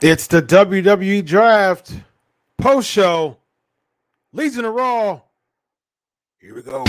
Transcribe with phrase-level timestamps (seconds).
[0.00, 1.92] It's the WWE Draft
[2.56, 3.38] post show.
[4.32, 5.22] Legion of Raw.
[6.40, 6.84] Here we go.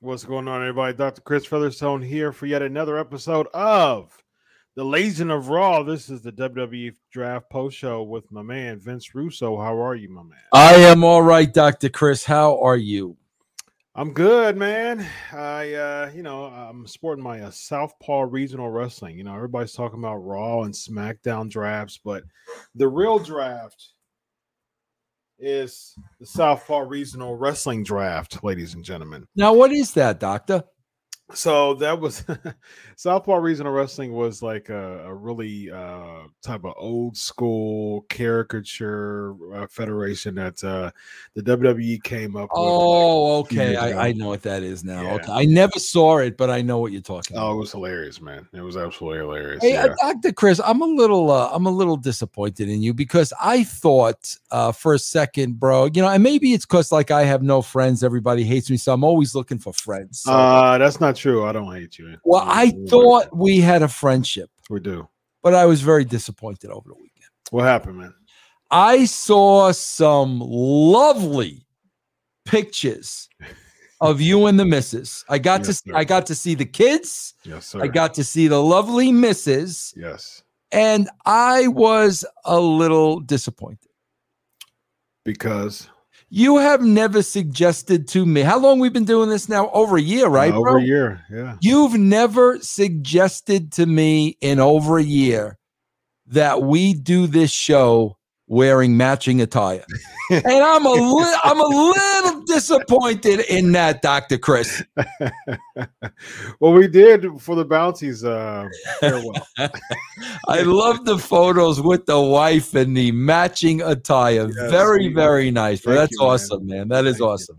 [0.00, 0.96] What's going on, everybody?
[0.96, 1.20] Dr.
[1.20, 4.22] Chris Featherstone here for yet another episode of
[4.76, 5.82] the Legion of Raw.
[5.82, 9.56] This is the WWE Draft Post Show with my man Vince Russo.
[9.56, 10.38] How are you, my man?
[10.52, 11.88] I am all right, Dr.
[11.88, 12.24] Chris.
[12.24, 13.16] How are you?
[13.94, 15.06] I'm good, man.
[15.32, 19.16] I, uh, you know, I'm sporting my uh, Southpaw Regional Wrestling.
[19.16, 22.24] You know, everybody's talking about Raw and SmackDown drafts, but
[22.74, 23.92] the real draft
[25.38, 29.26] is the Southpaw Regional Wrestling Draft, ladies and gentlemen.
[29.34, 30.64] Now, what is that, Doctor?
[31.34, 32.24] So that was
[32.96, 39.66] Southpaw Regional Wrestling was like a, a really uh, type of old school caricature uh,
[39.68, 40.90] federation that uh,
[41.34, 42.50] the WWE came up with.
[42.54, 43.76] Oh, like, okay.
[43.76, 44.06] I.
[44.06, 45.02] I know what that is now.
[45.02, 45.14] Yeah.
[45.14, 45.32] Okay.
[45.32, 47.52] I never saw it, but I know what you're talking Oh, about.
[47.54, 48.46] it was hilarious, man!
[48.52, 49.62] It was absolutely hilarious.
[49.62, 49.86] Hey, yeah.
[50.04, 50.32] uh, Dr.
[50.32, 54.70] Chris, I'm a little uh, I'm a little disappointed in you because I thought uh,
[54.72, 58.04] for a second, bro, you know, and maybe it's because like I have no friends,
[58.04, 60.20] everybody hates me, so I'm always looking for friends.
[60.20, 61.44] So- uh, that's not true.
[61.46, 62.16] I don't hate you.
[62.24, 65.08] well, We- I thought we had a friendship, we do.
[65.42, 67.30] but I was very disappointed over the weekend.
[67.50, 68.14] What happened, man?
[68.70, 71.66] I saw some lovely
[72.44, 73.28] pictures
[74.00, 75.24] of you and the missus.
[75.28, 75.96] I got Yes, to sir.
[75.96, 77.34] I got to see the kids.
[77.44, 77.82] Yes, sir.
[77.82, 80.42] I got to see the lovely missus, yes,
[80.72, 83.88] and I was a little disappointed.
[85.24, 85.88] because
[86.28, 89.70] You have never suggested to me how long we've been doing this now?
[89.70, 90.52] Over a year, right?
[90.52, 90.76] uh, over bro?
[90.78, 91.24] a year.
[91.30, 91.56] Yeah.
[91.60, 95.56] You've never suggested to me in over a year
[96.26, 98.16] that we do this show
[98.48, 99.84] wearing matching attire.
[100.30, 104.38] and I'm a li- I'm a little disappointed in that, Dr.
[104.38, 104.82] Chris.
[106.60, 108.24] well, we did for the bounties.
[108.24, 108.68] Uh,
[109.00, 109.46] farewell.
[110.48, 114.48] I love the photos with the wife and the matching attire.
[114.48, 115.80] Yes, very, very nice.
[115.80, 116.88] Thank That's you, awesome, man.
[116.88, 117.26] That is Thank you.
[117.26, 117.58] awesome.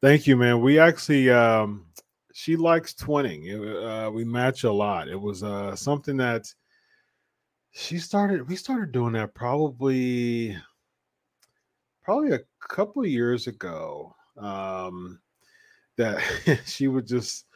[0.00, 0.60] Thank you, man.
[0.60, 1.86] We actually, um,
[2.32, 3.46] she likes twinning.
[3.46, 5.08] It, uh, we match a lot.
[5.08, 6.52] It was uh, something that
[7.70, 8.48] she started.
[8.48, 10.56] We started doing that probably,
[12.02, 14.14] probably a couple of years ago.
[14.38, 15.20] Um,
[15.96, 16.20] that
[16.66, 17.46] she would just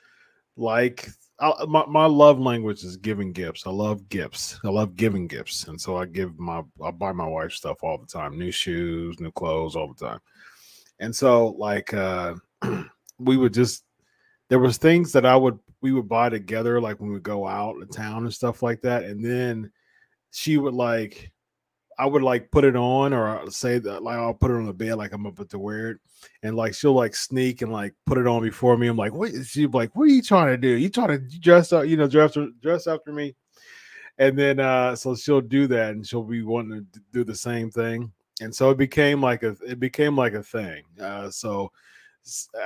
[0.57, 1.09] like.
[1.39, 3.67] I, my, my love language is giving gifts.
[3.67, 4.59] I love gifts.
[4.65, 7.99] I love giving gifts, and so I give my I buy my wife stuff all
[7.99, 10.21] the time, new shoes, new clothes, all the time.
[10.99, 12.37] And so, like, uh,
[13.19, 13.85] we would just
[14.49, 17.81] there was things that I would we would buy together, like when we go out
[17.81, 19.05] of town and stuff like that.
[19.05, 19.71] And then
[20.31, 21.31] she would like
[21.99, 24.73] I would like put it on or say that like I'll put it on the
[24.73, 25.99] bed like I'm about to wear it.
[26.43, 28.87] And like she'll like sneak and like put it on before me.
[28.89, 30.69] I'm like, what she'd like, what are you trying to do?
[30.69, 33.35] You trying to dress up, you know, dress dress after me.
[34.19, 37.71] And then uh so she'll do that and she'll be wanting to do the same
[37.71, 41.71] thing and so it became like a it became like a thing uh so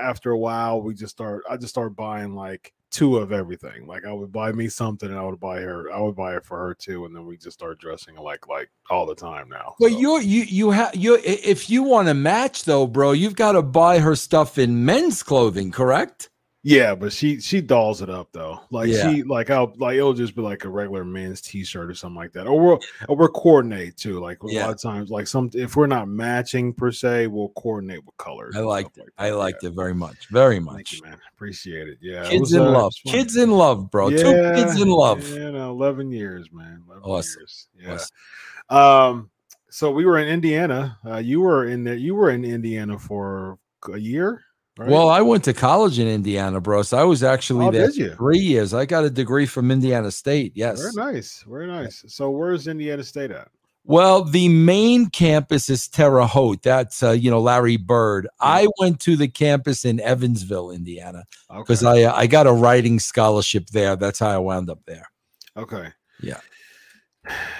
[0.00, 4.04] after a while we just start i just start buying like two of everything like
[4.04, 6.58] i would buy me something and i would buy her i would buy it for
[6.58, 9.92] her too and then we just start dressing like like all the time now But
[9.92, 9.98] so.
[9.98, 13.62] you're you you have you if you want to match though, bro, you've got to
[13.62, 16.30] buy her stuff in men's clothing, correct?
[16.62, 19.10] Yeah but she she dolls it up though like Yeah.
[19.10, 22.32] she like i'll like it'll just be like a regular men's t-shirt or something like
[22.32, 24.66] that or we'll or we'll coordinate too like a Yeah.
[24.66, 28.54] lot of times like some if we're not matching per se we'll coordinate with colors
[28.56, 29.04] I liked it.
[29.04, 30.28] like I liked it very much.
[30.30, 30.92] Very Thank much.
[30.92, 31.16] you, man.
[31.34, 31.98] Appreciate it.
[32.02, 32.24] Yeah.
[32.26, 32.92] it Kids was, in uh, love.
[33.06, 34.10] Kids in love, bro.
[34.10, 34.16] Two
[34.54, 35.26] kids in love.
[35.30, 36.82] Yeah, no, 11 years, man.
[36.86, 37.40] 11 Awesome.
[37.40, 37.68] years.
[37.80, 37.98] Yeah.
[38.70, 39.16] Awesome.
[39.18, 39.30] Um,
[39.70, 40.98] so we were in Indiana.
[41.06, 41.94] Uh, you were in there.
[41.94, 43.58] You were in Indiana for
[43.92, 44.42] a year,
[44.80, 44.88] right?
[44.90, 46.82] Well, I went to college in Indiana, bro.
[46.82, 48.74] So I was actually Oh, there three years.
[48.74, 50.52] I got a degree from Indiana State.
[50.54, 50.80] Yes.
[50.80, 51.44] very nice.
[51.48, 52.04] Very nice.
[52.08, 53.48] So where's Indiana State at?
[53.84, 56.62] Well, the main campus is Terre Haute.
[56.62, 58.28] That's uh, you know Larry Bird.
[58.38, 62.04] I went to the campus in Evansville, Indiana, because Okay.
[62.04, 63.96] I uh, I got a writing scholarship there.
[63.96, 65.10] That's how I wound up there.
[65.56, 65.88] okay.
[66.22, 66.40] Yeah.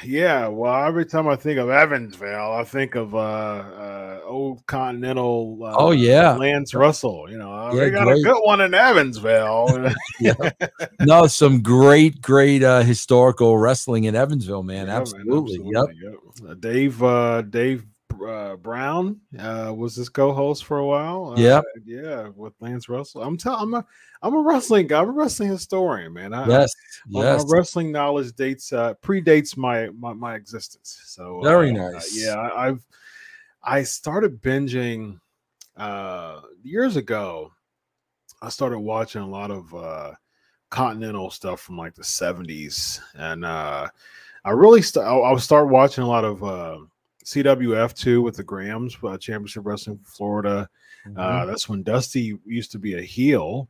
[0.03, 5.59] Yeah, well, every time I think of Evansville, I think of uh, uh old Continental.
[5.63, 6.33] Uh, Oh, yeah.
[6.37, 7.27] Lance Russell.
[7.29, 8.21] You know, uh, Yeah, we got great.
[8.21, 9.93] a good one in Evansville.
[11.01, 14.87] No, some great, great uh, historical wrestling in Evansville, man.
[14.87, 15.59] Yeah, absolutely.
[15.65, 15.89] Yep.
[15.89, 16.51] absolutely, yep.
[16.51, 17.87] Uh, Dave uh, Dave
[18.27, 21.33] uh, Brown uh, was his co-host for a while.
[21.33, 21.65] Uh, Yep.
[21.85, 23.23] yeah, with Lance Russell.
[23.23, 23.87] I'm telling, I'm a,
[24.23, 25.01] I'm a wrestling guy.
[25.01, 26.33] I'm a wrestling historian, man.
[26.35, 26.73] I, Yes.
[27.09, 27.45] my, Yes.
[27.47, 31.01] my wrestling knowledge dates uh, predates my my, my existence.
[31.07, 32.17] So Very uh, nice.
[32.17, 32.87] yeah, I, I've
[33.63, 35.21] I started binging
[35.77, 37.53] uh, years ago,
[38.43, 40.13] I started watching a lot of uh,
[40.71, 43.01] continental stuff from like the 70s.
[43.15, 43.89] And uh,
[44.45, 46.79] I really, st- I, I would start watching a lot of uh,
[47.25, 50.69] CWF too with the Grahams, uh, Championship Wrestling Florida.
[51.07, 51.19] Mm-hmm.
[51.19, 53.69] Uh, that's when Dusty used to be a heel.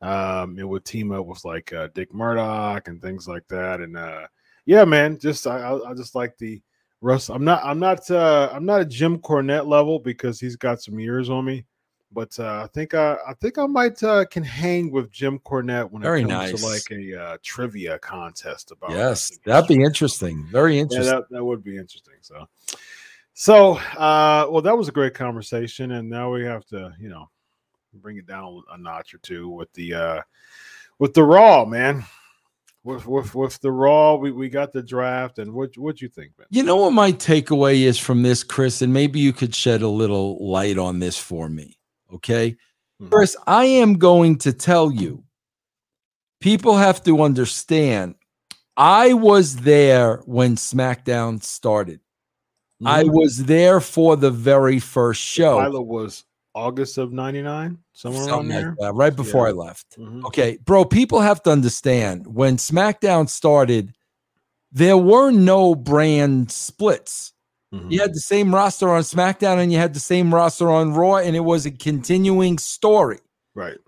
[0.00, 3.80] Um, it would team up with like uh, Dick Murdoch and things like that.
[3.80, 4.26] And uh,
[4.66, 6.60] yeah, man, just I, I, I just like the
[7.00, 7.28] Russ.
[7.28, 10.98] I'm not, I'm not, uh, I'm not a Jim Cornette level because he's got some
[10.98, 11.64] years on me.
[12.14, 15.90] But uh, I think I, I think I might uh, can hang with Jim Cornette
[15.90, 16.60] when Very it comes nice.
[16.60, 18.90] to like a uh, trivia contest about.
[18.90, 20.46] yes, that'd be interesting.
[20.46, 21.12] Very Yeah, interesting.
[21.12, 22.14] that, that would be interesting.
[22.20, 22.46] So,
[23.34, 27.28] so uh, well, that was a great conversation, and now we have to, you know,
[27.94, 30.22] bring it down a notch or two with the uh,
[31.00, 32.04] with the Raw, man.
[32.84, 36.32] With with with the Raw, we, we got the draft, and what what you think,
[36.38, 36.46] man?
[36.50, 39.88] You know what my takeaway is from this, Chris, and maybe you could shed a
[39.88, 41.78] little light on this for me.
[42.14, 42.56] Okay.
[43.02, 43.10] Mhm.
[43.10, 45.24] Chris, I am going to tell you,
[46.40, 48.14] people have to understand.
[48.76, 52.00] I was there when SmackDown started.
[52.84, 53.12] I Mhm.
[53.12, 56.24] was there for the very first show, Pilot was
[56.54, 58.76] August of '99, somewhere around something there.
[58.80, 59.50] that, right before Yeah.
[59.50, 59.98] I left.
[59.98, 60.24] Mhm.
[60.24, 63.92] Okay, bro, people have to understand when SmackDown started,
[64.72, 67.32] there were no brand splits.
[67.74, 67.90] Mhm.
[67.90, 71.16] You had the same roster on SmackDown and you had the same roster on Raw,
[71.16, 73.18] and it was a continuing story.
[73.54, 73.78] Right.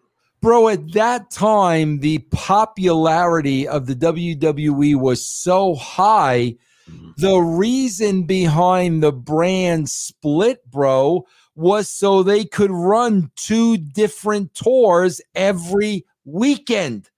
[0.42, 6.56] Bro, at that time, the popularity of the WWE was so high.
[6.90, 7.16] Mhm.
[7.16, 11.24] The reason behind the brand split, bro,
[11.54, 17.10] was so they could run two different tours every weekend.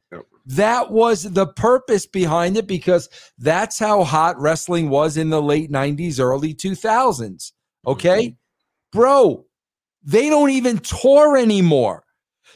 [0.49, 5.71] That was the purpose behind it because that's how hot wrestling was in the late
[5.71, 7.53] 90s, early 2000s.
[7.87, 8.29] Okay.
[8.29, 8.99] Mm-hmm.
[8.99, 9.45] Bro,
[10.03, 12.05] they don't even tour anymore.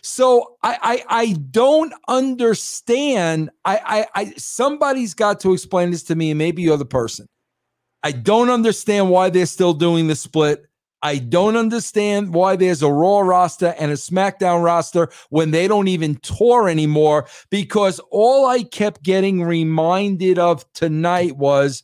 [0.01, 3.51] So I I, I don't understand.
[3.67, 7.29] I, I I somebody's got to explain this to me, and maybe you're the person.
[8.03, 10.65] I don't understand why they're still doing the split.
[11.03, 15.89] I don't understand why there's a Raw roster and a SmackDown roster when they don't
[15.89, 17.27] even tour anymore.
[17.51, 21.83] Because all I kept getting reminded of tonight was,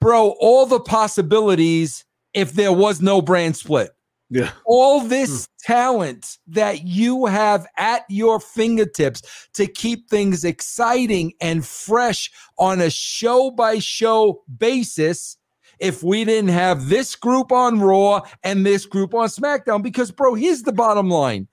[0.00, 2.04] bro, all the possibilities
[2.34, 3.92] if there was no brand split
[4.28, 4.50] Yeah.
[4.66, 5.72] all this hmm.
[5.72, 9.22] talent that you have at your fingertips
[9.54, 15.38] to keep things exciting and fresh on a show by show basis
[15.78, 19.82] if we didn't have this group on Raw and this group on SmackDown.
[19.82, 21.48] Because, bro, here's the bottom line.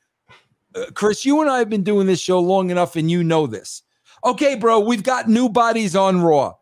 [0.75, 3.47] Uh, Chris, you and I have been doing this show long enough, and you know
[3.47, 3.83] this.
[4.25, 6.53] Okay, bro, we've got new bodies on Raw.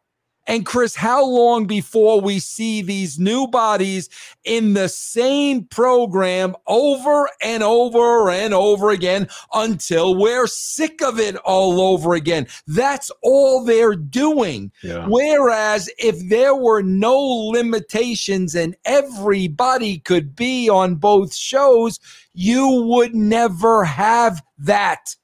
[0.48, 4.10] And Chris, how long before we see these new bodies
[4.44, 11.36] in the same program over and over and over again until we're sick of it
[11.38, 12.48] all over again?
[12.68, 14.72] That's all they're doing.
[14.84, 15.06] Yeah.
[15.08, 22.00] Whereas if there were no limitations and everybody could be on both shows,
[22.34, 25.16] you would never have that.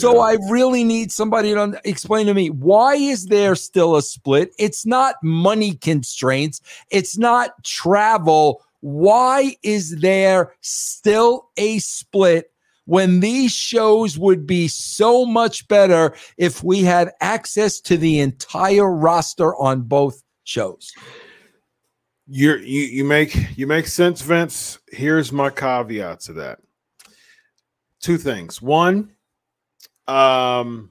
[0.00, 0.20] So Yeah.
[0.20, 4.54] I really need somebody to explain to me why is there still a split?
[4.56, 6.60] It's not money constraints,
[6.90, 8.62] it's not travel.
[8.80, 12.52] Why is there still a split
[12.84, 18.88] when these shows would be so much better if we had access to the entire
[18.88, 20.92] roster on both shows?
[22.28, 24.78] You're, you you make you make sense, Vince.
[24.92, 26.60] Here's my caveat to that.
[28.00, 28.62] Two things.
[28.62, 29.10] One,
[30.08, 30.90] um,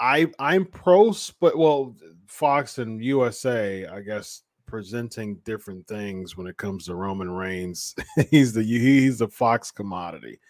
[0.00, 1.56] I I'm pro split.
[1.56, 1.96] Well,
[2.26, 7.94] Fox and USA, I guess, presenting different things when it comes to Roman Reigns.
[8.30, 10.40] he's the he's the Fox commodity,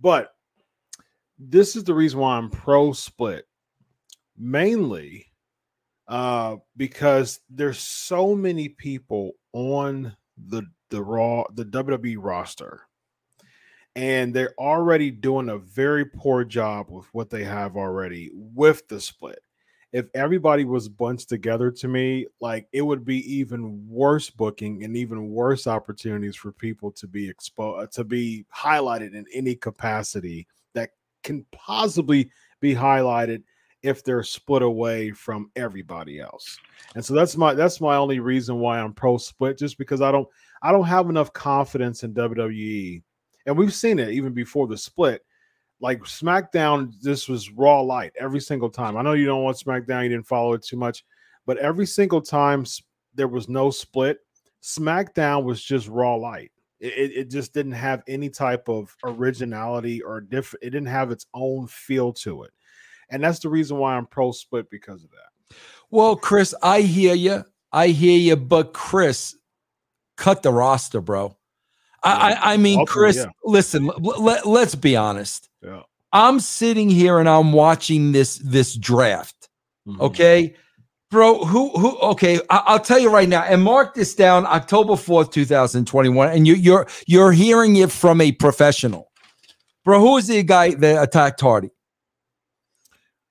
[0.00, 0.34] but
[1.38, 3.46] this is the reason why I'm pro split.
[4.36, 5.26] Mainly,
[6.06, 12.87] uh, because there's so many people on the the raw the WWE roster,
[13.98, 19.00] and they're already doing a very poor job with what they have already with the
[19.00, 19.40] split.
[19.92, 24.96] If everybody was bunched together to me, like it would be even worse booking and
[24.96, 30.46] even worse opportunities for people to be exposed uh, to be highlighted in any capacity
[30.74, 30.90] that
[31.24, 33.42] can possibly be highlighted
[33.82, 36.56] if they're split away from everybody else.
[36.94, 40.12] And so that's my that's my only reason why I'm pro split, just because I
[40.12, 40.28] don't
[40.62, 43.02] I don't have enough confidence in WWE.
[43.48, 45.24] And we've seen it even before the split.
[45.80, 48.94] Like SmackDown, this was raw light every single time.
[48.94, 51.02] I know you don't want SmackDown, you didn't follow it too much,
[51.46, 52.66] but every single time
[53.14, 54.18] there was no split,
[54.62, 56.52] SmackDown was just raw light.
[56.78, 60.64] It, it just didn't have any type of originality or different.
[60.64, 62.50] It didn't have its own feel to it,
[63.08, 65.56] and that's the reason why I'm pro split because of that.
[65.90, 67.44] Well, Chris, I hear you.
[67.72, 69.36] I hear you, but Chris,
[70.18, 71.37] cut the roster, bro.
[72.14, 73.26] I, I mean, Chris, yeah.
[73.44, 73.90] listen.
[73.98, 75.48] Let, let's be honest.
[75.62, 75.82] Yeah.
[76.12, 79.48] I'm sitting here and I'm watching this this draft.
[79.86, 80.02] Mm-hmm.
[80.02, 80.54] Okay
[81.10, 84.92] bro who who okay I, will tell you right now and mark this down october
[84.92, 89.10] 4th 2021 and you, you're you're hearing it from a professional
[89.84, 91.70] bro who is the guy that attacked hardy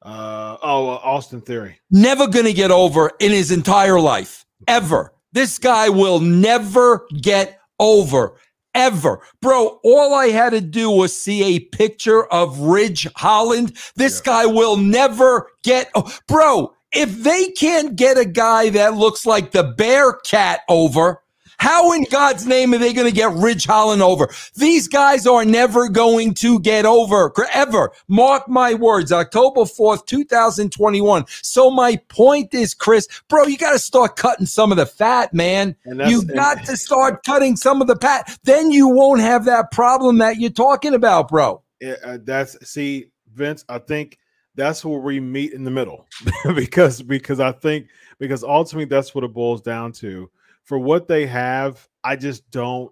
[0.02, 5.60] uh oh uh, austin theory never gonna get over in his entire life ever this
[5.60, 8.38] guy will never get over
[8.78, 9.20] ever.
[9.42, 13.76] Bro, all I had to do was see a picture of Ridge Holland.
[13.96, 14.32] This yeah.
[14.32, 15.90] guy will never get.
[15.96, 21.22] Oh, bro, if they can't get a guy that looks like the bear cat over,
[21.68, 24.30] how in God's name are they going to get Ridge Holland over?
[24.56, 27.92] These guys are never going to get over ever.
[28.08, 31.26] Mark my words, October 4th, 2021.
[31.28, 35.34] So my point is, Chris, bro, you got to start cutting some of the fat,
[35.34, 35.76] man.
[35.86, 38.40] You got to start cutting some of the fat.
[38.46, 41.62] Then you won't have that problem that you're talking about, bro.
[41.82, 44.20] Yeah, uh, that's see, Vince, I think
[44.56, 46.08] that's where we meet in the middle
[46.56, 47.88] because because I think
[48.20, 50.30] because ultimately that's what it boils down to.
[50.68, 52.92] For what they have, I just don't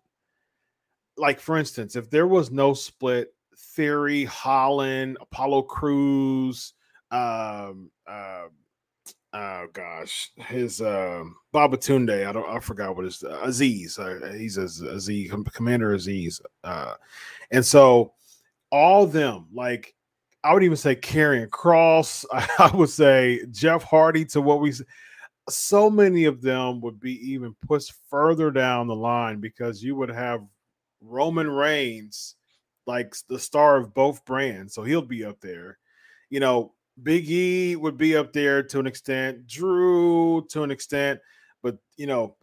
[1.17, 1.41] like.
[1.41, 6.74] For instance, if there was no split, Theory, Holland, Apollo Crews,
[7.12, 8.44] um, uh,
[9.34, 12.25] oh gosh, his um, Babatunde.
[12.25, 12.48] I don't.
[12.50, 14.00] I forgot what his uh, Azeez.
[14.00, 16.94] Uh, he's Azeez, Commander Azeez, uh,
[17.51, 18.13] and so
[18.72, 19.94] all them like
[20.46, 22.24] I would even say Karrion Kross.
[22.34, 24.72] I would say Jeff Hardy to what we
[25.50, 30.10] so many of them would be even pushed further down the line because you would
[30.10, 30.42] have
[31.02, 32.36] Roman Reigns
[32.88, 34.74] like the star of both brands.
[34.74, 35.78] So he'll be up there.
[36.30, 36.74] You know,
[37.04, 41.20] Big E would be up there to an extent, Drew to an extent,
[41.62, 42.36] but you know,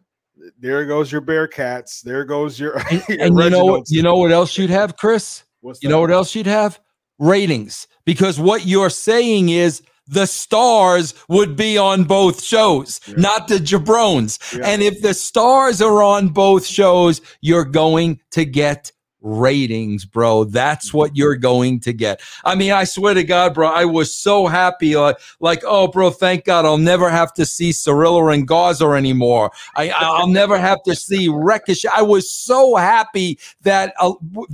[0.58, 2.00] there goes your Bearcats.
[2.02, 4.96] There goes your, and, your and you know what you know what else you'd have,
[4.96, 5.44] Chris?
[5.60, 6.80] What's you know what else you'd have?
[7.22, 13.14] ratings because what you're saying is the stars would be on both shows, yeah.
[13.16, 14.38] not the jabrones.
[14.56, 14.66] Yeah.
[14.66, 20.44] And if the stars are on both shows, you're going to get ratings, bro.
[20.44, 22.20] That's what you're going to get.
[22.44, 24.94] I mean, I swear to God, bro, I was so happy.
[24.94, 29.50] Uh, like, oh, bro, thank God I'll never have to see Carrillo and Garza anymore.
[29.76, 31.88] I, I'll never have to see Ricochet.
[31.94, 34.12] I was so happy that uh,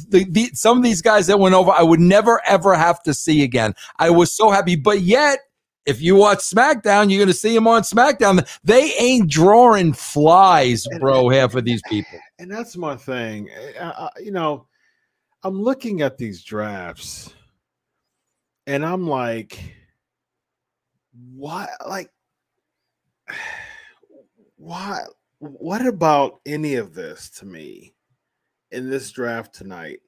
[0.09, 3.15] the, the, some of these guys that went over, I would never, ever have to
[3.15, 3.75] see again.
[3.99, 4.77] I was so happy.
[4.77, 5.41] But yet,
[5.87, 8.47] if you watch SmackDown, you're going to see them on SmackDown.
[8.63, 11.31] They ain't drawing flies, bro.
[11.31, 12.19] half of these people.
[12.39, 13.49] And that's my thing.
[13.51, 14.67] Eh, I, I, you know,
[15.43, 17.35] I'm looking at these drafts,
[18.67, 19.59] and I'm like,
[21.35, 21.69] why?
[21.87, 22.11] Like,
[24.57, 25.03] why?
[25.41, 27.95] What about any of this to me
[28.73, 30.01] in this draft tonight?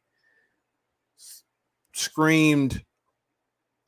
[1.92, 2.84] Screamed,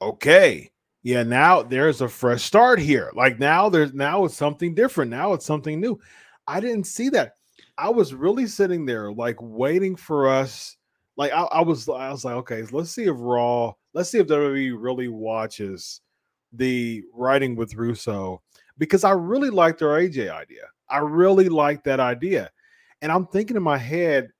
[0.01, 0.73] okay
[1.03, 3.11] yeah, now there's a fresh start here.
[3.15, 5.11] Like now there's now it's something different.
[5.11, 5.99] Now it's something new.
[6.47, 7.37] I didn't see that.
[7.79, 10.77] I was really sitting there like waiting for us.
[11.17, 14.27] Like I, I was I was like, okay, let's see if Raw, let's see if
[14.27, 16.01] WWE really watches
[16.53, 18.43] the writing with Russo
[18.79, 20.65] because I really liked their AJ idea.
[20.89, 22.51] I really liked that idea.
[23.01, 24.31] And I'm thinking in my head,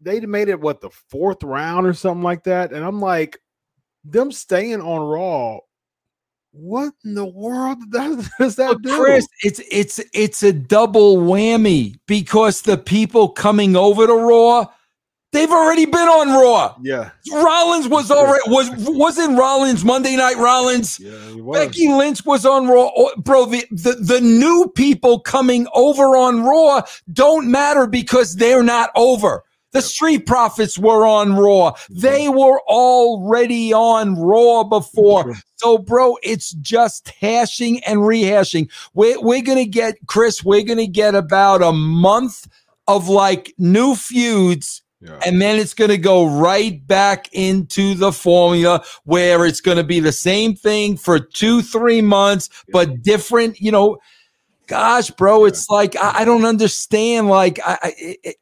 [0.00, 2.72] they made it what the fourth round or something like that.
[2.72, 3.38] And I'm like,
[4.04, 5.58] them staying on Raw.
[6.52, 8.96] What in the world does that do?
[8.96, 14.66] Chris, it's it's it's a double whammy because the people coming over to Raw,
[15.30, 16.74] they've already been on Raw.
[16.82, 20.98] Yeah, Rollins was already was wasn't Rollins Monday Night Rollins.
[20.98, 23.46] Yeah, Becky Lynch was on Raw, oh, bro.
[23.46, 29.44] The, the the new people coming over on Raw don't matter because they're not over.
[29.72, 31.74] The Street Profits were on Raw.
[31.88, 35.34] They were already on Raw before.
[35.56, 38.70] So, bro, it's just hashing and rehashing.
[38.94, 42.48] We're, we're going to get, Chris, we're going to get about a month
[42.88, 44.82] of like new feuds.
[45.00, 45.18] Yeah.
[45.24, 49.84] And then it's going to go right back into the formula where it's going to
[49.84, 52.72] be the same thing for two, three months, yeah.
[52.72, 53.98] but different, you know.
[54.66, 55.48] Gosh, bro, yeah.
[55.48, 57.28] it's like I, I, don't understand.
[57.28, 58.36] Like, I, I it,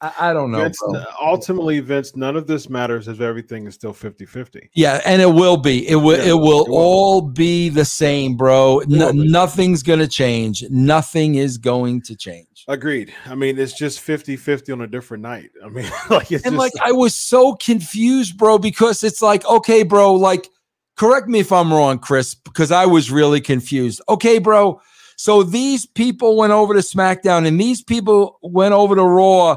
[0.00, 0.62] I, I don't know.
[0.62, 4.70] Vince, uh, ultimately, Vince, none of this matters if everything is still 50 50.
[4.74, 5.88] Yeah, and it will be.
[5.88, 6.18] It will.
[6.18, 8.82] Yeah, it, will it will all be the same, bro.
[8.86, 10.64] No, nothing's going to change.
[10.68, 12.64] Nothing is going to change.
[12.68, 13.14] Agreed.
[13.24, 15.50] I mean, it's just 50 50 on a different night.
[15.64, 19.46] I mean, like, it's and just, like, I was so confused, bro, because it's like,
[19.46, 20.50] okay, bro, like,
[20.96, 24.02] correct me if I'm wrong, Chris, because I was really confused.
[24.10, 24.80] Okay, bro.
[25.16, 29.56] So these people went over to SmackDown and these people went over to Raw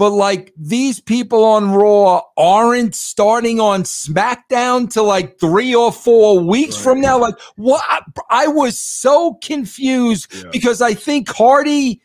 [0.00, 6.40] but like these people on Raw aren't starting on SmackDown to like three or four
[6.40, 6.84] weeks right.
[6.84, 7.18] from now.
[7.18, 7.84] Like, what?
[8.30, 10.48] I, was so confused yeah.
[10.52, 12.00] because I think Hardy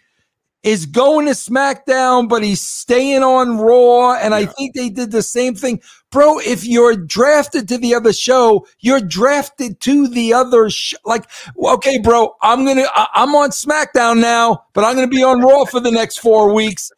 [0.61, 4.15] is going to SmackDown, but he's staying on Raw.
[4.15, 4.39] And yeah.
[4.39, 5.81] I think they did the same thing.
[6.11, 10.97] Bro, if you're drafted to the other show, you're drafted to the other show.
[11.05, 15.23] Like, okay, bro, I'm going to, I'm on SmackDown now, but I'm going to be
[15.23, 16.91] on Raw for the next four weeks.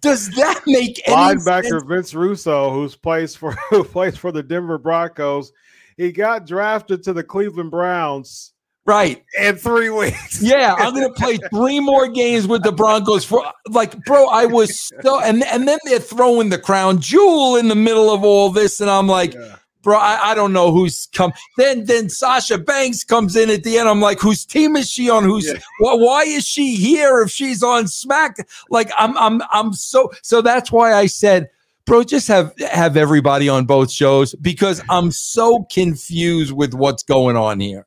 [0.00, 1.82] Does that make any linebacker sense?
[1.84, 5.52] Vince Russo, who's plays for who plays for the Denver Broncos,
[5.96, 8.52] he got drafted to the Cleveland Browns.
[8.84, 9.24] Right.
[9.36, 10.40] In three weeks.
[10.40, 14.28] Yeah, I'm gonna play three more games with the Broncos for like, bro.
[14.28, 18.22] I was so and and then they're throwing the crown jewel in the middle of
[18.22, 19.96] all this, and I'm like, yeah bro.
[19.98, 21.32] I, I don't know who's come.
[21.56, 23.88] Then then Sasha Banks comes in at the end.
[23.88, 25.22] I'm like, whose team is she on?
[25.22, 25.60] Who's yeah.
[25.78, 28.36] why, why is she here if she's on Smack?
[28.68, 31.50] Like I'm I'm I'm so so that's why I said
[31.84, 37.36] bro just have have everybody on both shows because i'm so confused with what's going
[37.36, 37.85] on here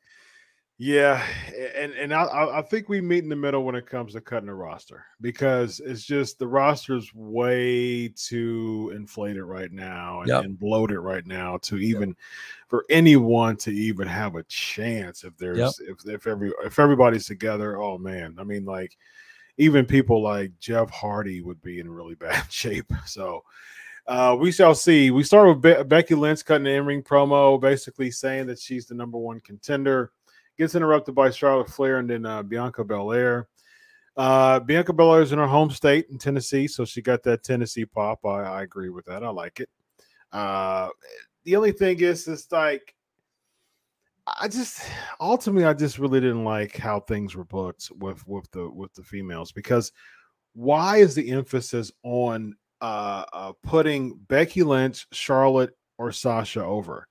[0.81, 1.21] yeah,
[1.75, 4.47] and and I, I think we meet in the middle when it comes to cutting
[4.47, 10.45] a roster because it's just the roster's way too inflated right now and, yep.
[10.45, 12.17] and bloated right now to even yep.
[12.69, 15.73] for anyone to even have a chance if there's yep.
[15.81, 17.77] if if every if everybody's together.
[17.77, 18.97] Oh man, I mean like
[19.57, 22.91] even people like Jeff Hardy would be in really bad shape.
[23.05, 23.43] So.
[24.07, 25.11] Uh, we shall see.
[25.11, 28.95] We start with Be- Becky Lynch cutting an in-ring promo, basically saying that she's the
[28.95, 30.11] number one contender
[30.59, 33.47] gets interrupted by Charlotte Flair and then uh, Bianca Belair.
[34.15, 37.85] Uh, Bianca Belair is in her home state in Tennessee, so she got that Tennessee
[37.85, 38.25] pop.
[38.25, 39.23] I, I agree with that.
[39.23, 39.69] I like it.
[40.31, 40.89] Uh,
[41.45, 42.93] the only thing is, it's like
[44.39, 44.81] I just
[45.19, 49.03] ultimately I just really didn't like how things were booked with with the with the
[49.03, 49.91] females because
[50.53, 57.08] why is the emphasis on uh, uh putting Becky Lynch, Charlotte, or Sasha over?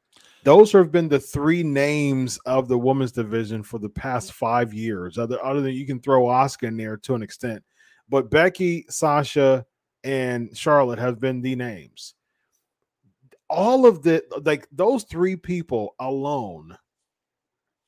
[0.48, 5.18] Those have been the three names of the women's division for the past five years.
[5.18, 7.62] Other, other than you can throw Asuka in there to an extent,
[8.08, 9.66] but Becky, Sasha,
[10.04, 12.14] and Charlotte have been the names.
[13.50, 16.78] All of the like those three people alone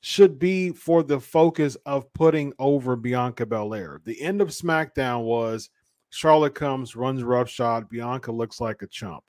[0.03, 4.03] should be for the focus of putting over Bianca Belair.
[4.05, 5.71] The end of SmackDown was
[6.11, 9.25] Charlotte comes, runs roughshod, Bianca looks like a chump.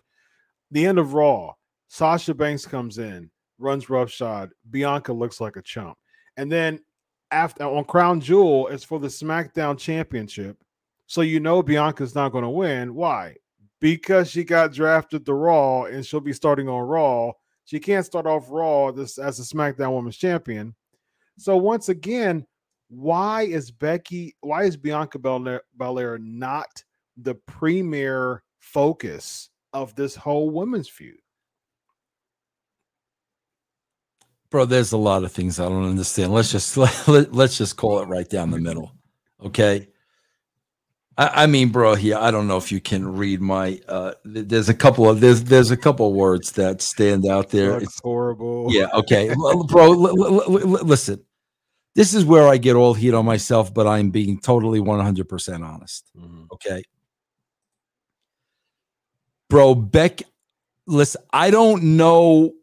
[0.71, 1.53] The end of Raw,
[1.93, 4.51] Sasha Banks comes in, runs roughshod.
[4.69, 5.97] Bianca looks like a chump.
[6.37, 6.79] And then
[7.31, 10.55] after uh, on Crown Jewel, it's for the SmackDown Championship.
[11.07, 12.95] So you know Bianca's not going to win.
[12.95, 13.35] Why?
[13.81, 17.33] Because she got drafted to Raw and she'll be starting on Raw.
[17.65, 20.73] She can't start off Raw this as a SmackDown Women's Champion.
[21.37, 22.45] So once again,
[22.87, 26.85] why is Becky, why is Bianca Belair, Belair not
[27.17, 31.17] the premier focus of this whole women's feud?
[34.51, 36.31] Bro there's a lot of things i don't understand.
[36.33, 38.91] Let's just let, let, let's just call it right down the middle
[39.43, 39.87] okay?
[41.17, 44.69] I, I mean bro here i don't know if you can read my uh there's
[44.69, 47.71] a couple of there's there's a couple of words that stand out there.
[47.71, 48.67] That's it's horrible.
[48.69, 49.33] Yeah okay.
[49.33, 51.23] Bro l- l- l- listen.
[51.95, 56.09] This is where i get all heat on myself but i'm being totally 100% honest
[56.17, 56.43] mm-hmm.
[56.53, 56.83] okay?
[59.49, 60.21] Bro beck
[60.87, 62.53] listen i don't know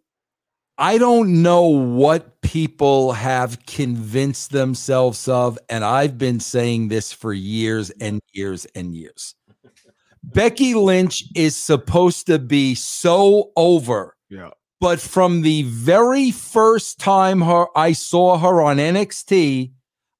[0.81, 5.59] I don't know what people have convinced themselves of.
[5.69, 9.35] And I've been saying this for years and years and years.
[10.23, 14.17] Becky Lynch is supposed to be so over.
[14.31, 14.51] Yeah.
[14.81, 19.73] But from the very first time her I saw her on NXT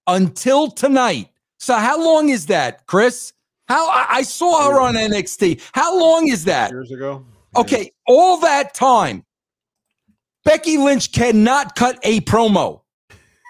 [0.09, 1.29] until tonight.
[1.61, 3.33] So how long is that, Chris?
[3.69, 5.63] How I, I saw her on NXT.
[5.73, 6.73] How long is that?
[6.73, 7.25] Years ago.
[7.57, 9.25] Okay, all that time
[10.49, 12.81] Becky Lynch cannot cut a promo.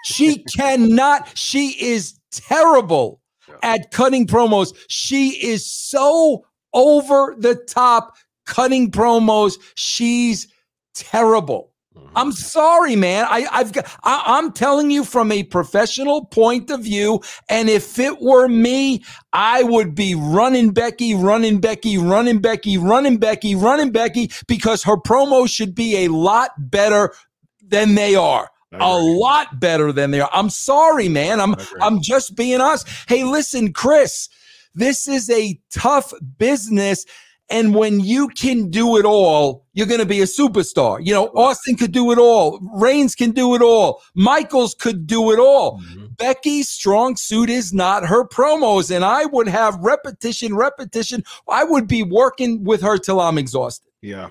[0.03, 1.29] She cannot.
[1.37, 3.21] She is terrible
[3.63, 4.75] at cutting promos.
[4.89, 9.57] She is so over the top cutting promos.
[9.75, 10.49] She's
[10.93, 11.68] terrible.
[12.15, 13.25] I'm sorry, man.
[13.29, 17.21] I, I've got, I, I'm telling you from a professional point of view.
[17.49, 23.17] And if it were me, I would be running Becky, running Becky, running Becky, running
[23.17, 27.13] Becky, running Becky, because her promos should be a lot better
[27.61, 28.49] than they are.
[28.71, 30.29] A lot better than they are.
[30.31, 31.41] I'm sorry, man.
[31.41, 32.87] I'm I'm just being honest.
[33.07, 34.29] Hey, listen, Chris,
[34.75, 37.05] this is a tough business.
[37.51, 40.99] And when you can do it all, you're going to be a superstar.
[41.03, 42.59] You know, Austin could do it all.
[42.75, 44.03] Reigns can do it all.
[44.13, 45.79] Michaels could do it all.
[45.79, 46.05] Mm-hmm.
[46.17, 48.95] Becky's strong suit is not her promos.
[48.95, 51.23] And I would have repetition, repetition.
[51.47, 53.89] I would be working with her till I'm exhausted.
[54.01, 54.27] Yeah.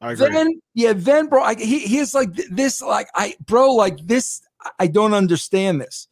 [0.00, 0.30] I agree.
[0.30, 4.42] Then, yeah, then, bro, I, he, he's like this, like, I, bro, like this,
[4.78, 6.08] I don't understand this.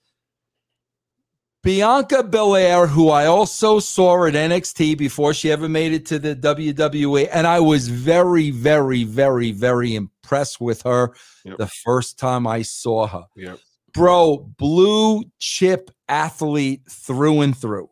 [1.69, 6.35] Bianca Belair, who I also saw at NXT before she ever made it to the
[6.35, 11.13] WWE, and I was very, very, very, very impressed with her
[11.45, 11.59] yep.
[11.59, 13.27] the first time I saw her.
[13.37, 13.59] Yep.
[13.93, 17.91] Bro, blue chip athlete through and through.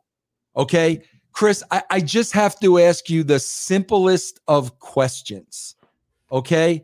[0.57, 1.03] Okay.
[1.33, 5.75] Chris, I, I just have to ask you the simplest of questions.
[6.33, 6.83] Okay.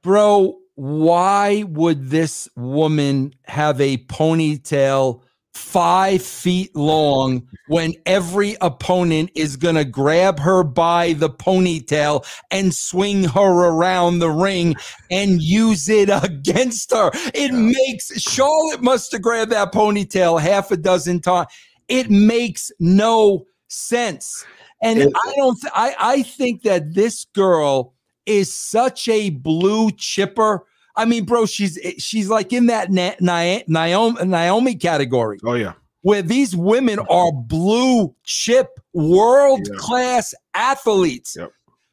[0.00, 5.20] Bro, why would this woman have a ponytail
[5.54, 12.74] five feet long when every opponent is going to grab her by the ponytail and
[12.74, 14.74] swing her around the ring
[15.10, 17.10] and use it against her.
[17.34, 21.48] It makes Charlotte must have grabbed that ponytail half a dozen times.
[21.88, 24.44] It makes no sense.
[24.82, 27.94] And it, I don't, th- I, I think that this girl
[28.26, 30.64] is such a blue chipper
[30.96, 35.38] I mean, bro, she's she's like in that Na- Na- Naomi Naomi category.
[35.44, 40.70] Oh yeah, where these women are blue chip world class yeah.
[40.70, 41.36] athletes.
[41.38, 41.52] Yep.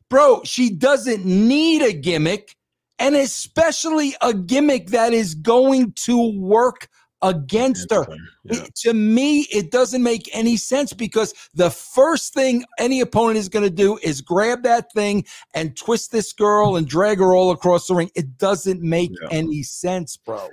[0.10, 2.56] Bro, she doesn't need a gimmick,
[3.00, 6.90] and especially a gimmick that is going to work
[7.22, 8.06] against her.
[8.44, 8.64] Yeah.
[8.64, 13.50] It, to me, it doesn't make any sense because the first thing any opponent is
[13.50, 17.52] going to do is grab that thing and twist this girl and drag her all
[17.52, 18.12] across the ring.
[18.16, 19.28] It doesn't make yeah.
[19.32, 20.50] any sense, bro.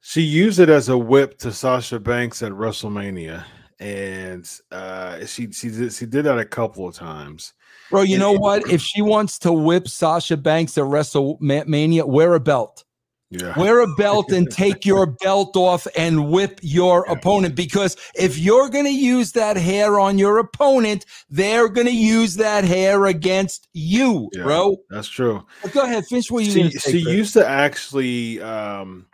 [0.00, 3.44] She used it as a whip to Sasha Banks at WrestleMania,
[3.78, 7.52] and uh, she she did, she did that a couple of times.
[7.90, 8.70] Bro, you and know what?
[8.70, 12.84] If she wants to whip Sasha Banks at WrestleMania, wear a belt.
[13.30, 13.58] Yeah.
[13.58, 17.12] Wear a belt and take your belt off and whip your yeah.
[17.12, 21.94] opponent because if you're going to use that hair on your opponent, they're going to
[21.94, 24.76] use that hair against you, yeah, bro.
[24.88, 25.44] That's true.
[25.62, 29.06] But go ahead, finish what you She, she used to actually um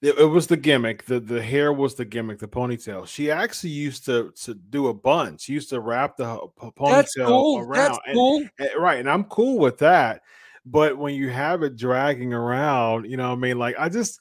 [0.00, 1.06] it, it, was the gimmick.
[1.06, 3.06] The the hair was the gimmick, the ponytail.
[3.06, 5.38] She actually used to to do a bun.
[5.38, 7.60] She used to wrap the ponytail That's cool.
[7.60, 7.72] around.
[7.74, 8.36] That's cool.
[8.38, 10.22] And, and, right, and I'm cool with that
[10.66, 14.18] but when you have it dragging around, you know, I mean, like I just,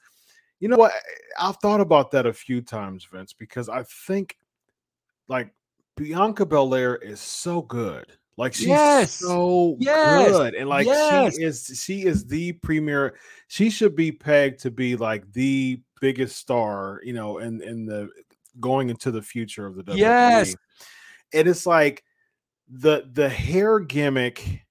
[0.59, 0.91] you know what,
[1.39, 4.37] I've thought about that a few times, Vince, because I think
[5.27, 5.53] like
[5.95, 8.05] Bianca Belair is so good.
[8.35, 9.13] Like she's yes.
[9.13, 10.27] so yes.
[10.27, 11.35] good, and like yes.
[11.35, 13.15] she is, she is the premier.
[13.47, 18.09] She should be pegged to be like the biggest star, you know, in in the
[18.59, 19.97] going into the future of the WWE.
[19.97, 20.55] Yes,
[21.31, 22.03] and it's like
[22.67, 24.63] the the hair gimmick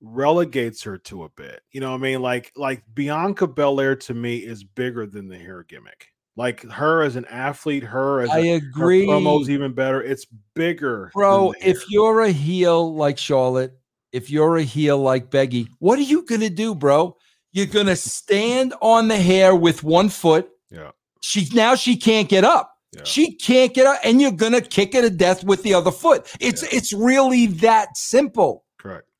[0.00, 1.62] relegates her to a bit.
[1.72, 2.22] You know what I mean?
[2.22, 6.08] Like like Bianca Belair to me is bigger than the hair gimmick.
[6.36, 9.06] Like her as an athlete, her as I a, agree.
[9.06, 10.02] promos even better.
[10.02, 11.10] It's bigger.
[11.12, 13.78] Bro, if you're a heel like Charlotte,
[14.12, 17.16] if you're a heel like Becky, what are you gonna do, bro?
[17.52, 20.48] You're gonna stand on the hair with one foot.
[20.70, 20.92] Yeah.
[21.20, 22.72] She now she can't get up.
[22.92, 23.02] Yeah.
[23.04, 26.26] She can't get up, and you're gonna kick her to death with the other foot.
[26.40, 26.70] It's yeah.
[26.72, 28.64] it's really that simple.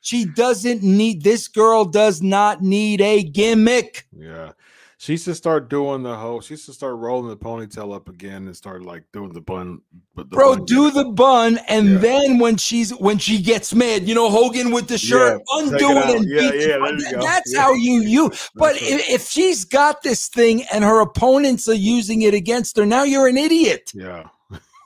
[0.01, 4.07] She doesn't need this girl does not need a gimmick.
[4.17, 4.53] Yeah.
[5.01, 6.43] She should start doing the whole.
[6.43, 9.81] She should start rolling the ponytail up again and start like doing the bun.
[10.15, 11.99] The Bro, bun do the bun, and yeah.
[11.99, 15.77] then when she's when she gets mad, you know Hogan with the shirt, yeah, undo
[15.79, 18.31] it, and yeah, yeah, that's how you you.
[18.55, 22.85] But if, if she's got this thing and her opponents are using it against her,
[22.85, 23.93] now you're an idiot.
[23.95, 24.25] Yeah.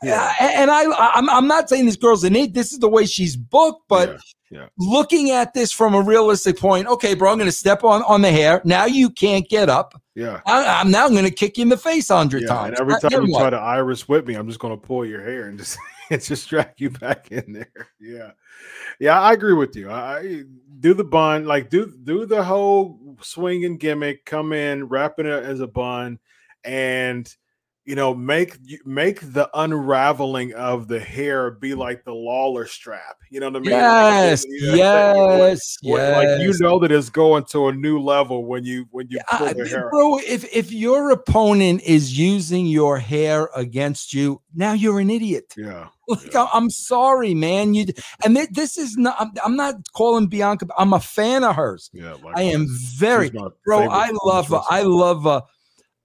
[0.04, 0.34] Yeah.
[0.40, 2.54] Uh, and I, I'm, I'm not saying this girl's an idiot.
[2.54, 4.18] This is the way she's booked, but
[4.54, 4.66] yeah.
[4.78, 8.22] Looking at this from a realistic point, okay, bro, I'm going to step on on
[8.22, 8.62] the hair.
[8.64, 10.00] Now you can't get up.
[10.14, 10.42] Yeah.
[10.46, 12.78] I, am now going to kick you in the face a hundred yeah, times.
[12.78, 13.40] And every time you what?
[13.40, 15.76] try to Irish whip me, I'm just going to pull your hair and just
[16.10, 17.88] and just drag you back in there.
[18.00, 18.30] Yeah.
[19.00, 19.90] Yeah, I agree with you.
[19.90, 20.44] I
[20.78, 25.58] do the bun, like do do the whole swinging gimmick, come in, wrapping it as
[25.58, 26.20] a bun,
[26.62, 27.28] and
[27.84, 33.18] you know, make make the unraveling of the hair be like the Lawler strap.
[33.30, 33.70] You know what I mean?
[33.70, 36.16] Yes, You know, yes, like, yes.
[36.16, 39.48] like you know that it's going to a new level when you when you pull
[39.48, 39.90] I- the hair.
[39.90, 45.52] bro, if if your opponent is using your hair against you, now you're an idiot.
[45.56, 46.46] Yeah, Like Yeah.
[46.54, 47.74] I'm sorry, man.
[47.74, 47.86] You
[48.24, 49.16] and thi- this is not.
[49.20, 50.66] I'm, I'm not calling Bianca.
[50.78, 51.90] I'm a fan of hers.
[51.92, 52.14] yeah.
[52.24, 52.66] Like I am
[52.96, 53.30] very,
[53.64, 53.88] bro.
[53.90, 54.54] I love.
[54.70, 55.26] I love.
[55.26, 55.42] Uh,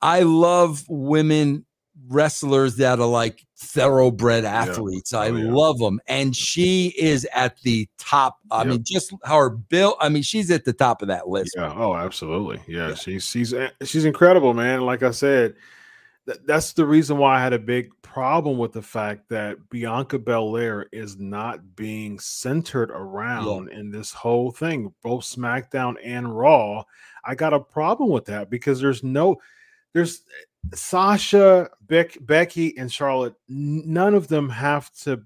[0.01, 1.65] I love women
[2.09, 5.13] wrestlers that are like thoroughbred athletes.
[5.13, 5.51] I Oh, yeah.
[5.51, 8.37] love them, and she is at the top.
[8.51, 8.67] I Yep.
[8.67, 9.95] mean, just her build.
[10.01, 11.53] I mean, she's at the top of that list.
[11.55, 11.73] Yeah.
[11.75, 12.59] Oh, absolutely.
[12.67, 12.89] Yeah.
[12.89, 12.95] Yeah.
[12.95, 14.81] She's she's she's incredible, man.
[14.81, 15.55] Like I said,
[16.25, 20.17] th- that's the reason why I had a big problem with the fact that Bianca
[20.17, 26.83] Belair is not being centered around in this whole thing, both SmackDown and Raw.
[27.23, 29.37] I got a problem with that because there's no,
[29.93, 30.23] there's
[30.73, 33.35] Sasha, Beck, Becky, and Charlotte.
[33.47, 35.23] None of them have to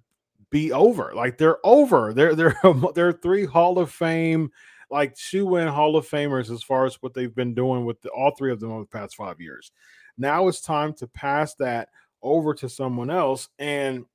[0.50, 1.14] be over.
[1.16, 2.14] Like they're over.
[2.14, 2.56] They're they're
[2.96, 4.52] they're three Hall of Fame
[4.94, 8.10] like two in Hall of Famers as far as what they've been doing with the,
[8.10, 9.72] all three of them over the past five years.
[10.20, 11.90] Now it's time to pass that
[12.22, 13.50] over to someone else.
[13.58, 14.06] And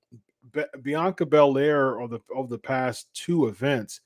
[0.52, 4.00] Be- Bianca Belair of the of the past two events,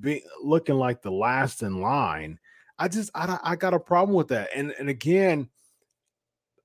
[0.00, 2.40] be looking like the last in line.
[2.80, 4.50] I just I I got a problem with that.
[4.56, 5.48] And and again,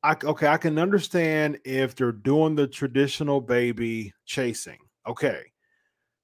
[0.03, 4.79] I okay I can understand if they're doing the traditional baby chasing.
[5.07, 5.43] Okay.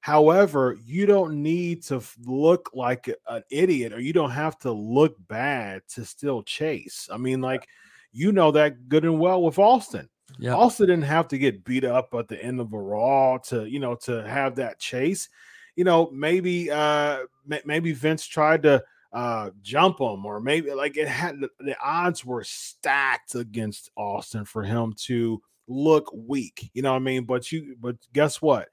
[0.01, 5.15] However, you don't need to look like an idiot or you don't have to look
[5.27, 7.09] bad to still chase.
[7.11, 7.67] I mean, like,
[8.13, 10.09] you know that good and well with Austin.
[10.37, 10.55] Yeah.
[10.55, 13.79] Austin didn't have to get beat up at the end of a Raw to, you
[13.79, 15.27] know, to have that chase.
[15.75, 18.81] You know, maybe, uh, ma- maybe Vince tried to
[19.11, 24.63] uh jump him or maybe like it had the, odds were stacked against Austin for
[24.63, 26.69] him to look weak.
[26.73, 27.23] You know what I mean?
[27.25, 28.69] But you, but guess what?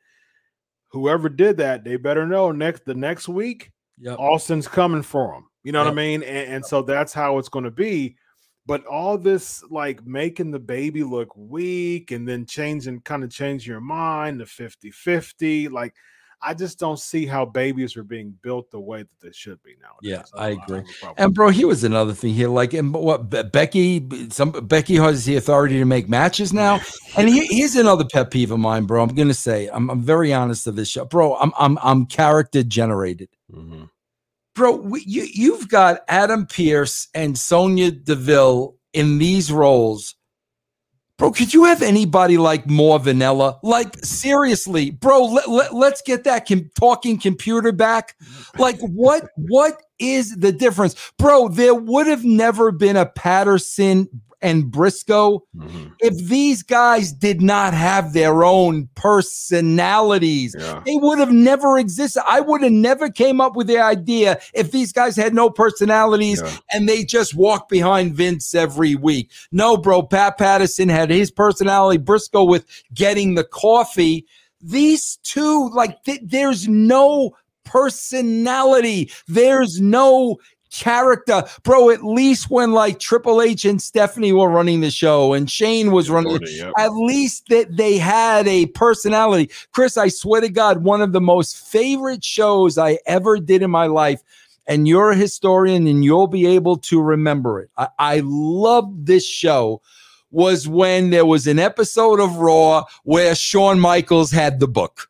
[0.90, 4.18] Whoever did that, they better know next the next week Yep.
[4.18, 5.44] Austin's coming for him.
[5.64, 6.22] You know what I mean?
[6.22, 8.16] And, and so that's how it's going to be.
[8.66, 13.70] But all this like making the baby look weak and then changing, kind of changing
[13.70, 15.68] your mind to 50 50.
[15.68, 15.94] Like,
[16.42, 19.75] I just don't see how babies are being built the way that they should be
[19.81, 19.96] now.
[20.03, 20.83] Yeah, I agree.
[21.16, 22.49] And bro, here was another thing here.
[22.49, 26.81] Like, and what Be- Becky, some Becky has the authority to make matches now.
[27.16, 29.03] And he, here's another pet peeve of mine, bro.
[29.03, 31.37] I'm gonna say, I'm, I'm very honest to this show, bro.
[31.37, 33.88] I'm I'm I'm character generated, Mhm.
[34.55, 34.72] bro.
[34.77, 40.15] We, you you've got Adam Pearce and Sonya Deville in these roles.
[41.18, 43.59] Bro, could you have anybody like more vanilla?
[43.62, 45.24] Like seriously, bro.
[45.24, 48.16] Let, let, let's get that com- talking computer back.
[48.59, 49.31] Like what?
[49.37, 51.48] What is the difference, bro?
[51.48, 54.09] There would have never been a Patterson
[54.46, 55.92] and Briscoe Mhm.
[56.00, 60.54] if these guys did not have their own personalities.
[60.59, 60.82] Yeah.
[60.87, 62.22] They would have never existed.
[62.28, 66.40] I would have never came up with the idea if these guys had no personalities
[66.44, 66.50] Yeah.
[66.72, 69.30] and they just walk behind Vince every week.
[69.50, 70.02] No, bro.
[70.02, 71.98] Pat Patterson had his personality.
[71.98, 74.24] Briscoe with getting the coffee.
[74.62, 77.32] These two, like, th- there's no
[77.64, 79.11] personality.
[79.28, 80.37] There's no
[80.76, 81.90] character, bro.
[81.90, 86.10] At least when like Triple H and Stephanie were running the show and Shane was
[86.10, 86.72] running, Authority, yep.
[86.78, 89.50] at least that they had a personality.
[89.72, 93.70] Chris, I swear to God, one of the most favorite shows I ever did in
[93.70, 94.22] my life.
[94.68, 97.70] And you're a historian and you'll be able to remember it.
[97.76, 99.80] I, I love this show.
[100.32, 105.08] Was when there was an episode of Raw where Shawn Michaels had the book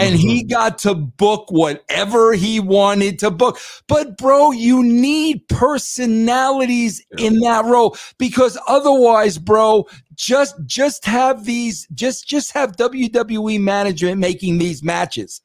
[0.00, 0.48] and he mm-hmm.
[0.48, 3.58] got to book whatever he wanted to book.
[3.86, 7.26] But bro, you need personalities Yeah.
[7.26, 14.18] in that role because otherwise, bro, just just have these just just have WWE management
[14.18, 15.40] making these matches.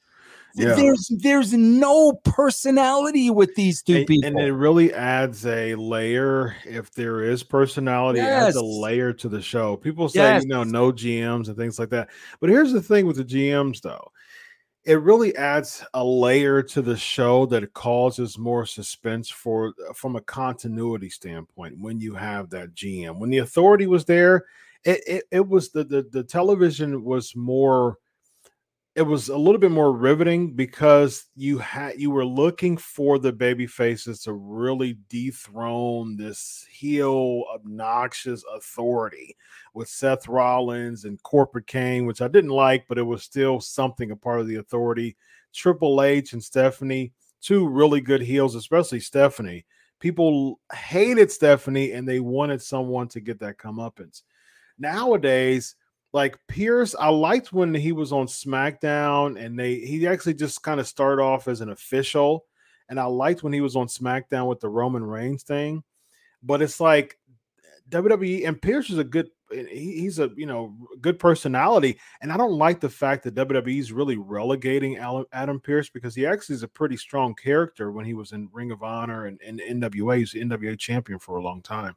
[0.56, 0.74] Yeah.
[0.76, 4.30] There's there's no personality with these two and, people.
[4.30, 9.28] and it really adds a layer if there is personality it adds a layer to
[9.28, 10.44] the show people say Yes.
[10.44, 13.82] you know no gms and things like that but here's the thing with the gms
[13.82, 14.12] though
[14.86, 20.16] it really adds a layer to the show that causes more suspense for uh, from
[20.16, 24.46] a continuity standpoint when you have that gm when the authority was there
[24.84, 27.98] it it, it was the, the the television was more
[28.96, 33.34] it was a little bit more riveting because you had you were looking for the
[33.34, 39.36] baby faces to really dethrone this heel obnoxious authority
[39.74, 44.12] with Seth Rollins and Corporate Kane, which I didn't like, but it was still something
[44.12, 45.18] a part of the authority.
[45.54, 49.66] Triple H and Stephanie, two really good heels, especially Stephanie.
[50.00, 54.22] People hated Stephanie and they wanted someone to get that comeuppance.
[54.78, 55.76] nowadays,
[56.16, 60.80] like Pearce, I liked when he was on SmackDown and they he actually just kind
[60.80, 62.46] of started off as an official.
[62.88, 65.84] And I liked when he was on SmackDown with the Roman Reigns thing.
[66.42, 67.20] But it's like
[67.90, 69.28] WWE and Pearce is a good
[69.70, 73.92] he's a you know good personality, and I don't like the fact that WWE is
[73.92, 74.98] really relegating
[75.32, 78.72] Adam Pearce because he actually is a pretty strong character when he was in Ring
[78.72, 80.20] of Honor and, and NWA.
[80.20, 81.96] He's the NWA champion for a long time,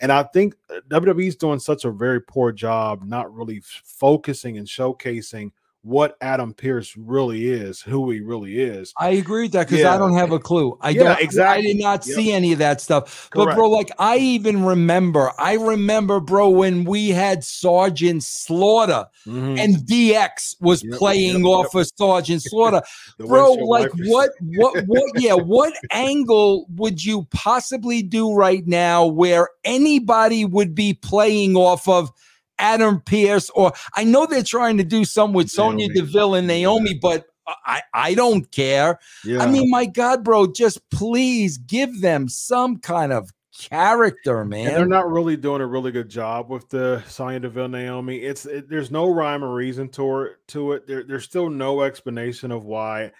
[0.00, 4.58] and I think uh, WWE is doing such a very poor job not really focusing
[4.58, 5.52] and showcasing
[5.84, 8.94] what Adam Pearce really is, who he really is.
[8.98, 9.94] I agree with that because yeah.
[9.94, 10.78] I don't have a clue.
[10.80, 11.68] I yeah, don't exactly.
[11.68, 12.16] I did not yep.
[12.16, 13.28] see any of that stuff.
[13.30, 13.50] Correct.
[13.50, 19.58] But bro, like I even remember, I remember, bro, when we had Sergeant Slaughter mm-hmm.
[19.58, 22.80] and DX was yep, playing yep, off of Sergeant Slaughter.
[23.18, 29.50] bro, like what what what yeah, what angle would you possibly do right now where
[29.64, 32.10] anybody would be playing off of
[32.58, 36.94] Adam Pearce, or I know they're trying to do some with Sonya Deville and Naomi,
[36.94, 38.98] but I, I don't care.
[39.24, 39.42] Yeah.
[39.42, 44.68] I mean, my God, bro, just please give them some kind of character, man.
[44.68, 48.18] And they're not really doing a really good job with the Sonya Deville Naomi.
[48.18, 50.32] It's it, there's no rhyme or reason to it.
[50.48, 53.12] To it, there, there's still no explanation of why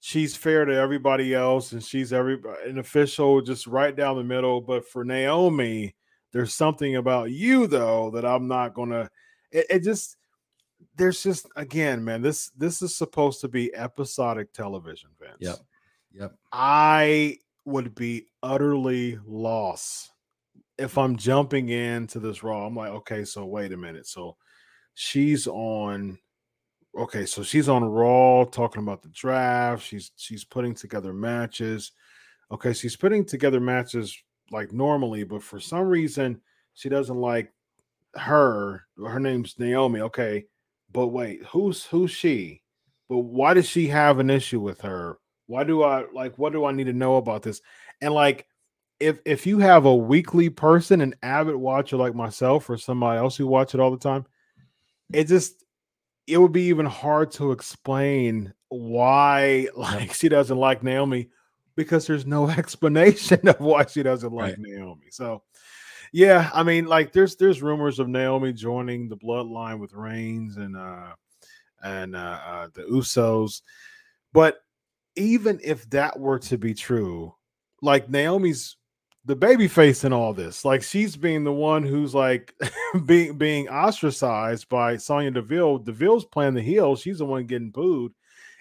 [0.00, 4.60] she's fair to everybody else and she's every an official just right down the middle.
[4.60, 5.94] But for Naomi,
[6.32, 9.10] there's something about you though that I'm not gonna.
[9.50, 10.16] It, it just
[10.96, 12.22] there's just again, man.
[12.22, 15.36] This this is supposed to be episodic television, Vince.
[15.40, 15.56] Yep.
[16.12, 16.34] Yep.
[16.52, 20.12] I would be utterly lost
[20.78, 22.66] if I'm jumping into this raw.
[22.66, 24.06] I'm like, okay, so wait a minute.
[24.06, 24.36] So
[24.94, 26.18] she's on
[26.96, 29.84] okay, so she's on Raw talking about the draft.
[29.84, 31.92] She's she's putting together matches.
[32.50, 34.16] Okay, she's putting together matches
[34.50, 36.40] like normally, but for some reason
[36.74, 37.52] she doesn't like
[38.14, 38.84] her.
[38.98, 40.00] Her name's Naomi.
[40.00, 40.46] Okay,
[40.92, 42.62] but wait, who's who's she?
[43.08, 45.18] But why does she have an issue with her?
[45.46, 47.60] Why do I like what do I need to know about this?
[48.00, 48.46] And like
[49.00, 53.36] if if you have a weekly person, an avid watcher like myself or somebody else
[53.36, 54.26] who watch it all the time,
[55.12, 55.64] it just
[56.26, 61.30] it would be even hard to explain why like she doesn't like Naomi
[61.84, 64.58] because there's no explanation of why she doesn't like right.
[64.58, 65.06] Naomi.
[65.10, 65.42] So,
[66.12, 70.76] yeah, I mean, like there's there's rumors of Naomi joining the bloodline with Reigns and
[70.76, 71.12] uh
[71.82, 73.62] and uh, uh the Usos,
[74.32, 74.58] but
[75.16, 77.34] even if that were to be true,
[77.82, 78.76] like Naomi's
[79.24, 82.54] the baby face in all this, like she's being the one who's like
[83.06, 85.78] being being ostracized by Sonya Deville.
[85.78, 88.12] Deville's playing the heel, she's the one getting booed.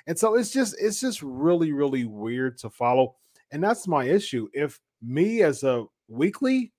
[0.08, 3.16] And so it's just it's just really really weird to follow.
[3.52, 4.48] And that's my issue.
[4.54, 6.72] If me as a weekly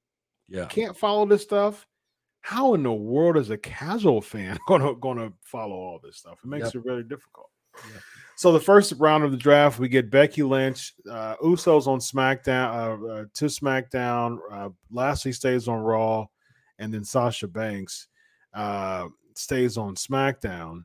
[0.49, 1.87] yeah can't follow this stuff,
[2.43, 6.39] how in the world is a casual fan gonna gonna follow all this stuff?
[6.43, 6.77] It makes yep.
[6.77, 7.51] it really difficult.
[7.77, 8.01] Yeah.
[8.37, 12.75] So the first round of the draft, we get Becky Lynch, uh, Usos on SmackDown
[12.75, 14.39] uh, uh, to SmackDown.
[14.51, 16.27] Uh, Lashley stays on Raw,
[16.79, 18.09] and then Sasha Banks
[18.55, 20.85] uh, stays on SmackDown.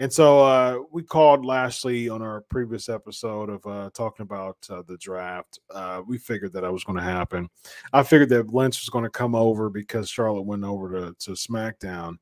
[0.00, 4.82] And so uh, we called Lashley on our previous episode of uh, talking about uh,
[4.86, 5.60] the draft.
[5.72, 7.48] Uh, we figured that that was going to happen.
[7.92, 11.30] I figured that Lynch was going to come over because Charlotte went over to, to
[11.32, 12.16] SmackDown.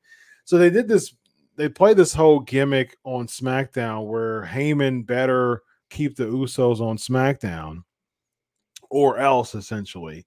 [0.45, 1.15] So they did this.
[1.55, 7.83] They played this whole gimmick on SmackDown where Heyman better keep the Usos on SmackDown,
[8.89, 10.25] or else essentially.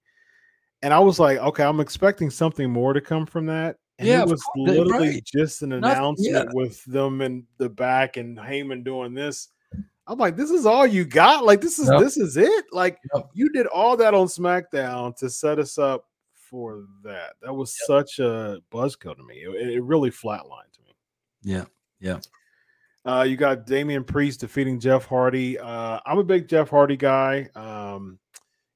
[0.82, 3.76] And I was like, okay, I'm expecting something more to come from that.
[3.98, 5.24] And yeah, it was literally right.
[5.24, 6.50] just an announcement Not, yeah.
[6.52, 9.48] with them in the back and Heyman doing this.
[10.06, 11.44] I'm like, this is all you got?
[11.44, 12.00] Like, this is yep.
[12.00, 12.66] this is it?
[12.72, 13.28] Like, yep.
[13.32, 16.04] you did all that on SmackDown to set us up
[16.34, 17.32] for that.
[17.42, 17.86] That was yep.
[17.86, 19.36] such a buzzkill to me.
[19.36, 20.94] It, it, really flatlined to me.
[21.42, 21.64] Yeah,
[21.98, 22.20] yeah.
[23.04, 25.58] Uh, you got Damian Priest defeating Jeff Hardy.
[25.58, 27.48] Uh, I'm a big Jeff Hardy guy.
[27.54, 28.18] Um,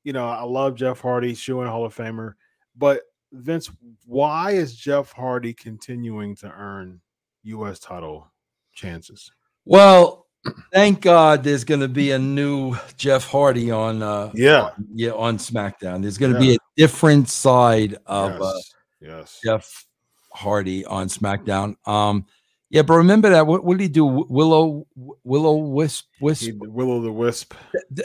[0.03, 2.35] you know, I love Jeff Hardy, shoe and Hall of Famer,
[2.77, 3.03] but
[3.33, 3.71] Vince,
[4.07, 7.01] why is Jeff Hardy continuing to earn
[7.45, 7.79] U.S.
[7.79, 8.31] title
[8.75, 9.31] chances?
[9.65, 10.27] Well,
[10.73, 14.03] thank God there's going to be a new Jeff Hardy on.
[14.03, 16.03] Uh, yeah, on, yeah, on SmackDown.
[16.03, 16.53] There's going to yeah.
[16.53, 18.43] be a different side of yes.
[18.43, 18.61] Uh,
[19.01, 19.41] yes.
[19.45, 19.87] Jeff
[20.33, 21.77] Hardy on SmackDown.
[21.87, 22.27] Um,
[22.71, 23.49] yeah, but remember that.
[23.49, 24.05] What, what did he do?
[24.07, 24.87] Willow,
[25.25, 27.53] Willow Wisp, Wisp, Willow the Wisp.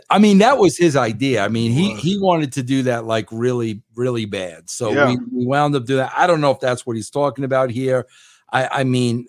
[0.09, 1.45] I mean, that was his idea.
[1.45, 4.67] I mean, he he wanted to do that like really, really bad.
[4.71, 5.09] So yeah.
[5.09, 6.13] we, we wound up doing that.
[6.17, 8.07] I don't know if that's what he's talking about here.
[8.51, 9.27] I, I mean,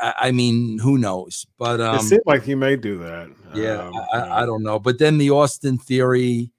[0.00, 1.46] I, I mean, who knows?
[1.58, 3.28] But um, it seemed like he may do that.
[3.54, 4.78] Yeah, um, I, I, don't know.
[4.78, 6.50] But then the Austin Theory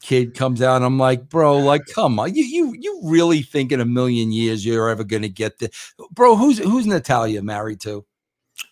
[0.00, 0.82] kid comes out.
[0.82, 4.64] I'm like, bro, like, come on, you you you really think in a million years
[4.64, 6.36] you're ever gonna get this, bro?
[6.36, 8.04] Who's who's Natalya married to?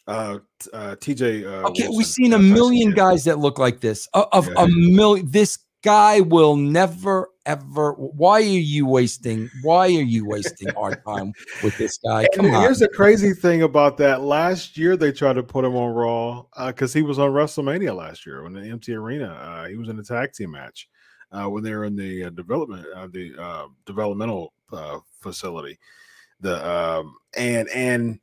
[0.07, 0.39] Uh,
[0.73, 1.45] uh, TJ.
[1.45, 4.09] Uh, Okay, Wilson, we've seen a uh, million guys that look like this.
[4.15, 4.65] A- Of Yeah.
[4.65, 7.93] a million, this guy will never ever.
[7.93, 9.49] Why are you wasting?
[9.63, 12.23] Why are you wasting our time with this guy?
[12.23, 12.61] And Come on.
[12.63, 14.23] here's the crazy thing about that.
[14.23, 18.27] Last year they tried to put him on Raw because he was on WrestleMania last
[18.27, 19.29] year in the empty arena.
[19.29, 20.89] Uh, he was in a tag team match
[21.33, 25.79] uh, when they were in the uh, development uh, the uh, developmental uh, facility.
[26.41, 28.21] The um, and and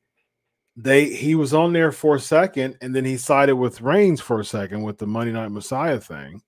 [0.77, 4.39] they he was on there for a second, and then he sided with Reigns for
[4.39, 6.41] a second with the Monday Night Messiah thing,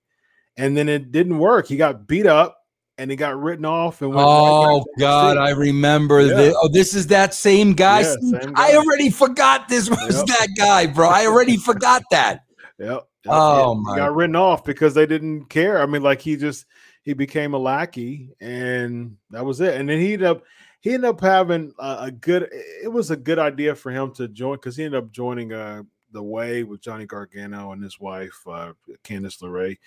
[0.56, 1.66] and then it didn't work.
[1.66, 2.56] He got beat up.
[3.00, 4.26] And he got written off and went.
[4.26, 6.34] right Oh back God, I remember Yeah.
[6.34, 6.54] this.
[6.60, 8.00] Oh, this is that same guy.
[8.00, 10.26] Yeah, same I already forgot this was Yep.
[10.26, 11.08] that guy, bro.
[11.08, 12.40] I already forgot that.
[12.80, 13.07] Yep.
[13.26, 15.82] Oh, my got written off because they didn't care.
[15.82, 16.66] I mean, like he just
[17.02, 19.74] he became a lackey, and that was it.
[19.74, 20.44] And then he ended up
[20.80, 22.48] he ended up having a, a good.
[22.52, 25.82] It was a good idea for him to join because he ended up joining uh
[26.12, 28.72] the way with Johnny Gargano and his wife uh
[29.04, 29.78] Candice LeRae,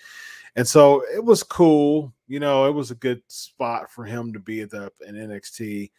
[0.56, 2.12] and so it was cool.
[2.28, 5.90] You know, it was a good spot for him to be at the in NXT,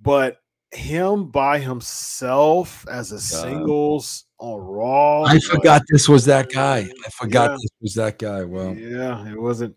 [0.00, 0.38] but
[0.72, 5.22] him by himself as a singles on Raw.
[5.22, 6.78] I forgot this was that guy.
[7.06, 7.56] I forgot Yeah.
[7.56, 8.44] this was that guy.
[8.44, 9.74] Well, yeah, it wasn't.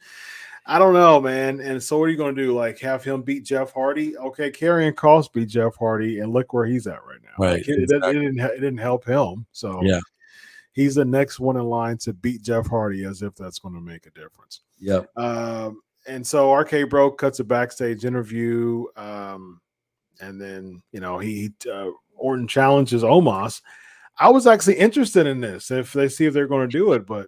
[0.66, 1.60] I don't know, man.
[1.60, 2.54] And so, what are you going to do?
[2.54, 4.16] Like, have him beat Jeff Hardy?
[4.18, 7.30] Okay, Karrion Kross beat Jeff Hardy, and look where he's at right now.
[7.44, 8.39] Right, Like, it, it didn't- it didn't.
[8.39, 9.46] It didn't help him.
[9.54, 10.00] So, Yeah.
[10.74, 13.82] he's the next one in line to beat Jeff Hardy, as if that's going to
[13.82, 14.62] make a difference.
[14.80, 15.02] Yeah.
[15.16, 19.61] Um, and so RK Bro cuts a backstage interview, um,
[20.22, 23.61] and then you know he uh, Orton challenges Omos.
[24.17, 27.05] I was actually interested in this if they see if they're going to do it,
[27.05, 27.28] but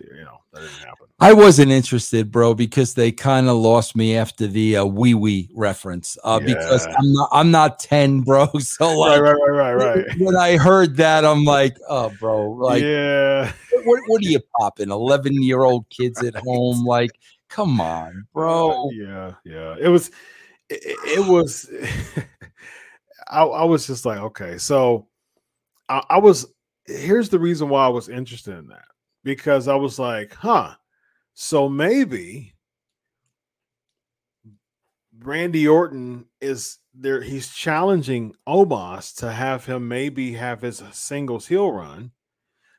[0.00, 1.06] you know that didn't happen.
[1.22, 5.50] I wasn't interested, bro, because they kind of lost me after the uh, wee wee
[5.54, 6.16] reference.
[6.24, 8.48] Uh, because I'm not I'm not ten, bro.
[8.60, 10.18] So Right, like, right, right, right, right.
[10.18, 13.52] when I heard that, I'm like, oh, bro, like, yeah,
[13.84, 14.90] what, what are you popping?
[14.90, 17.10] Eleven year old kids at home, like,
[17.48, 18.88] come on, bro.
[18.92, 19.76] Yeah, yeah.
[19.78, 20.10] It was,
[20.70, 21.70] it, it was.
[23.30, 25.08] I, I was just like, okay, so
[25.88, 26.46] I, I was.
[26.86, 28.86] Here's the reason why I was interested in that
[29.24, 30.74] because I was like, huh.
[31.34, 32.54] So maybe
[35.18, 37.22] Randy Orton is there.
[37.22, 42.12] He's challenging Omos to have him maybe have his singles heel run.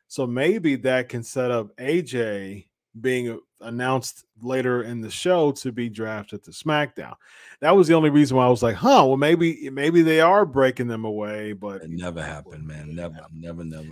[0.08, 2.66] So maybe that can set up AJ
[3.00, 7.16] being announced later in the show to be drafted to SmackDown.
[7.60, 10.46] That was the only reason why I was like, huh, well, maybe maybe they are
[10.46, 12.96] breaking them away, but It never happened, man.
[12.96, 13.90] Never, never, never.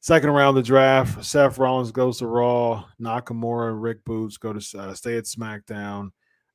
[0.00, 2.84] Second round of the draft, Seth Rollins goes to Raw.
[3.00, 6.10] Nakamura and Rick Boogs go to uh, stay at SmackDown.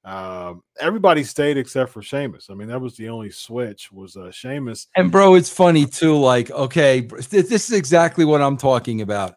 [0.06, 2.50] Um, everybody stayed except for Sheamus.
[2.50, 4.88] I mean, that was the only switch was uh, Sheamus.
[4.96, 6.18] And bro, it's funny too.
[6.18, 9.36] Like, okay, this is exactly what I'm talking about.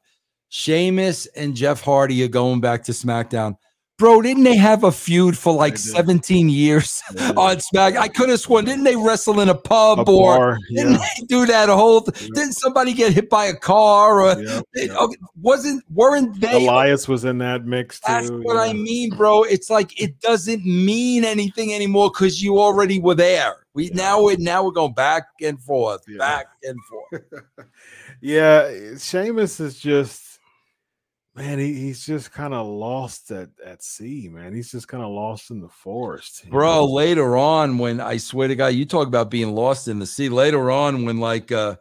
[0.55, 3.57] Sheamus and Jeff Hardy are going back to SmackDown.
[3.97, 7.03] Bro, didn't they have a feud for like 17 years
[7.39, 7.97] on Smack?
[7.97, 10.99] I could have sworn, didn't they wrestle in a pub A or bar, didn't yeah,
[10.99, 12.29] they do that whole th- Yeah.
[12.35, 14.97] Didn't somebody get hit by a car or yeah, yeah.
[14.97, 18.13] okay, wasn't weren't they Elias was in that mix too.
[18.13, 19.45] that's what I mean, bro.
[19.45, 23.65] It's like it doesn't mean anything anymore because you already were there.
[23.73, 27.23] We now we now we're going back and forth, back and forth.
[28.21, 30.32] yeah, Sheamus is just
[31.35, 34.55] man, he, he's just kind of lost at, at sea, man.
[34.55, 36.49] He's just kind of lost in the forest.
[36.49, 36.85] Bro, know?
[36.85, 40.29] later on when I swear to God, you talk about being lost in the sea.
[40.29, 41.77] Later on, when like uh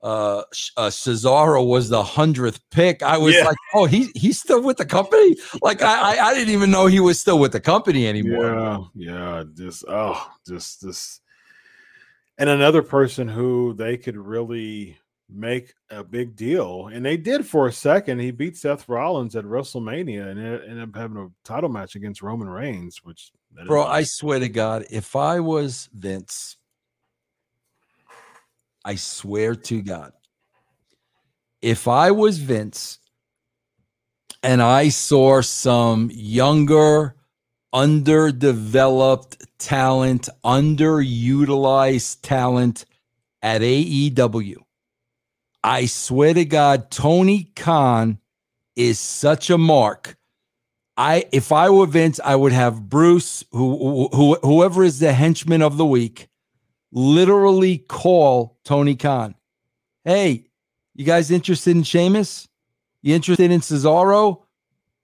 [0.00, 0.42] uh,
[0.76, 3.44] uh Cesaro was the hundredth pick, I was Yeah.
[3.44, 5.36] like, oh, he he's still with the company.
[5.62, 8.44] Like I, I I didn't even know he was still with the company anymore.
[8.44, 11.20] Yeah, yeah, just oh, just this.
[12.40, 14.96] And another person who they could really
[15.30, 18.20] make a big deal, and they did for a second.
[18.20, 22.48] He beat Seth Rollins at WrestleMania and ended up having a title match against Roman
[22.48, 23.32] Reigns, which
[23.66, 26.56] Bro, I swear to God, if I was Vince,
[28.84, 30.12] I swear to God,
[31.60, 32.98] if I was Vince
[34.42, 37.16] and I saw some younger,
[37.72, 42.84] underdeveloped talent, underutilized talent
[43.42, 44.56] at AEW,
[45.62, 48.18] I swear to God, Tony Khan
[48.76, 50.16] is such a mark.
[50.96, 55.62] I if I were Vince, I would have Bruce, who, who whoever is the henchman
[55.62, 56.28] of the week,
[56.92, 59.34] literally call Tony Khan.
[60.04, 60.46] Hey,
[60.94, 62.48] you guys interested in Sheamus?
[63.02, 64.42] You interested in Cesaro?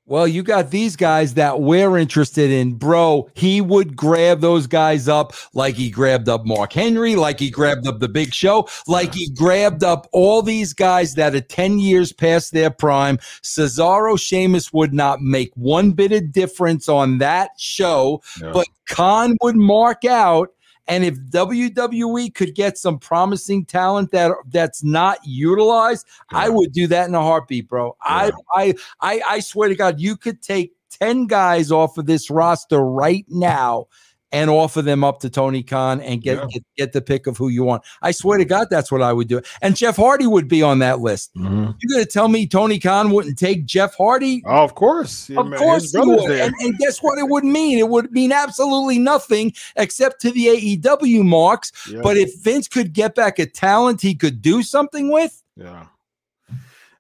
[0.07, 3.31] Well, you got these guys that we're interested in, bro.
[3.35, 7.87] He would grab those guys up like he grabbed up Mark Henry, like he grabbed
[7.87, 12.13] up the big show, like he grabbed up all these guys that are 10 years
[12.13, 13.17] past their prime.
[13.43, 18.51] Cesaro Sheamus would not make one bit of difference on that show, Yeah.
[18.53, 20.51] but Khan would mark out.
[20.87, 26.87] And if WWE could get some promising talent that that's not utilized, I would do
[26.89, 27.97] that in a heartbeat, bro.
[28.03, 32.31] I, I I I swear to God, you could take 10 guys off of this
[32.31, 33.87] roster right now
[34.35, 36.47] and offer them up to Tony Khan and get, Yeah.
[36.51, 37.83] get get the pick of who you want.
[38.03, 39.41] I swear to God, that's what I would do.
[39.63, 41.35] And Jeff Hardy would be on that list.
[41.37, 41.75] Mhm.
[41.81, 44.43] You're gonna tell me Tony Khan wouldn't take Jeff Hardy?
[44.45, 45.31] Oh, of course.
[45.31, 46.31] Of man, course he would.
[46.33, 47.79] And, and guess what it would mean?
[47.79, 51.71] It would mean absolutely nothing except to the AEW marks.
[51.89, 52.01] Yeah.
[52.03, 55.87] But if Vince could get back a talent he could do something with, Yeah,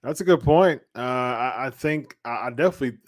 [0.03, 0.81] that's a good point.
[0.95, 2.99] Uh, I, I think I, I definitely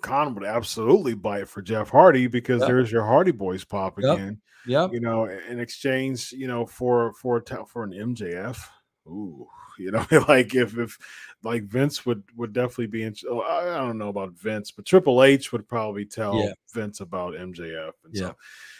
[0.00, 2.68] Khan would absolutely bite for Jeff Hardy because Yep.
[2.68, 4.16] there's your Hardy Boys pop Yep.
[4.18, 4.40] again.
[4.66, 4.90] yep.
[4.92, 8.58] You know, in exchange, you know, for for a for an MJF.
[9.06, 9.46] Ooh,
[9.78, 10.98] you know, like if if
[11.42, 13.14] like Vince would would definitely be in.
[13.28, 16.52] Oh, I I don't know about Vince, but Triple H would probably tell Yeah.
[16.72, 17.92] Vince about MJF.
[18.04, 18.20] And Yeah.
[18.28, 18.36] so,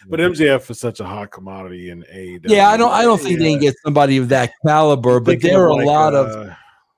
[0.08, 2.50] but MJF is such a hot commodity in AEW.
[2.50, 2.92] Yeah, I don't.
[2.92, 5.20] I don't think they can get somebody of that caliber.
[5.20, 6.54] But there are of a like lot of uh,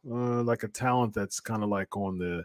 [0.09, 2.45] uh, like a talent that's kind of like on the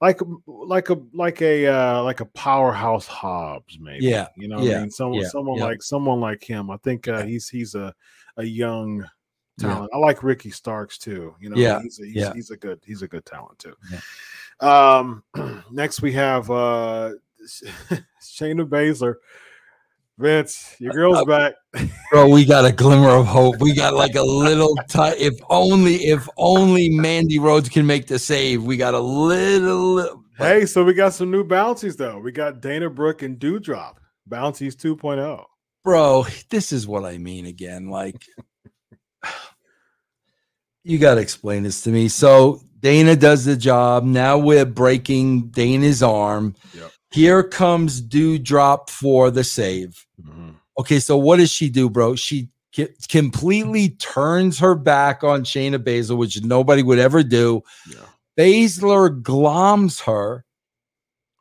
[0.00, 4.78] like like a like a uh like a powerhouse Hobbs maybe Yeah, you know yeah,
[4.78, 4.90] I mean?
[4.90, 5.64] Someone yeah, someone yeah.
[5.64, 6.70] like someone like him.
[6.70, 7.94] I think uh, he's he's a
[8.36, 9.04] a young
[9.58, 9.90] talent.
[9.94, 12.32] I like Ricky Starks too you know Yeah, he's a, he's, yeah.
[12.32, 13.74] he's a good he's a good talent too.
[14.60, 15.22] Um
[15.70, 17.12] next we have uh
[18.22, 19.16] Shayna Baszler
[20.20, 21.54] Vince your girl's Uh, back
[22.10, 22.28] bro.
[22.28, 23.56] We got a glimmer of hope.
[23.60, 24.76] We got like a little.
[24.88, 28.62] T- if only, if only Mandy Rose can make the save.
[28.62, 30.22] We got a little.
[30.36, 32.18] Hey, so we got some new bounties though.
[32.18, 33.94] We got Dana Brooke and Doudrop
[34.26, 34.94] bounties oh.
[34.96, 35.44] 2.0.
[35.84, 36.26] bro.
[36.50, 37.88] This is what I mean again.
[37.88, 38.24] Like,
[40.84, 42.08] you got to explain this to me.
[42.08, 44.04] So Dana does the job.
[44.04, 46.54] Now we're breaking Dana's arm.
[46.74, 46.90] Yep.
[47.12, 50.06] Here comes Doudrop for the save.
[50.22, 50.54] Mhm.
[50.78, 52.14] Okay, so what does she do, bro?
[52.14, 57.62] She ki- completely turns her back on Shayna Baszler, which nobody would ever do.
[57.90, 58.06] Yeah,
[58.38, 60.44] Baszler gloms her,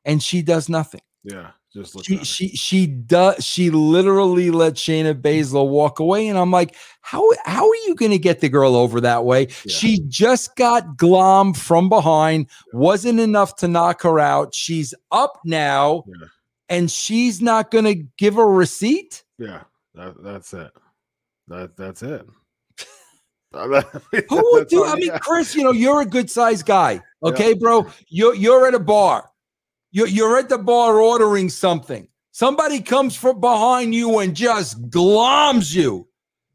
[0.06, 1.02] and she does nothing.
[1.24, 1.52] yeah.
[1.72, 2.04] Just look.
[2.04, 7.24] She she she does she literally let Shayna Baszler walk away, and I'm like, how
[7.46, 9.42] how are you going to get the girl over that way?
[9.42, 9.76] Yeah.
[9.76, 14.56] She just got glom from behind, wasn't enough to knock her out.
[14.56, 16.26] She's up now, Yeah.
[16.70, 19.24] and she's not going to give a receipt.
[19.38, 19.62] Yeah,
[19.94, 20.72] that, that's it.
[21.50, 22.26] That that's it.
[23.54, 24.86] Who would do?
[24.86, 25.12] I mean.
[25.20, 27.02] Chris, you know, you're a good sized guy.
[27.22, 27.88] Okay, bro.
[28.08, 29.29] You're you're at a bar.
[29.92, 32.08] You're you're at the bar ordering something.
[32.32, 36.08] Somebody comes from behind you and just gloms you.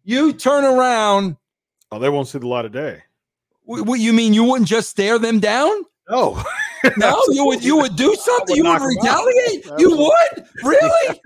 [0.04, 1.36] You turn around.
[1.90, 3.02] oh, they won't see the light of day.
[3.62, 4.34] What, what you mean?
[4.34, 5.70] You wouldn't just stare them down?
[6.08, 6.42] No,
[6.98, 8.56] No, you would you would do something.
[8.56, 9.24] would You would knock 'em out.
[9.26, 9.80] retaliate.
[9.80, 11.20] You would really?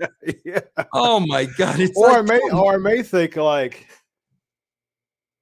[0.45, 0.59] yeah.
[0.93, 1.79] Oh my god!
[1.79, 3.85] It's Or I may, or I may think like,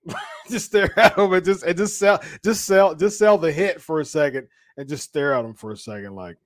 [0.50, 3.80] just stare at them and just and just sell, just sell, just sell the hit
[3.82, 4.48] for a second
[4.78, 6.38] and just stare at them for a second, like.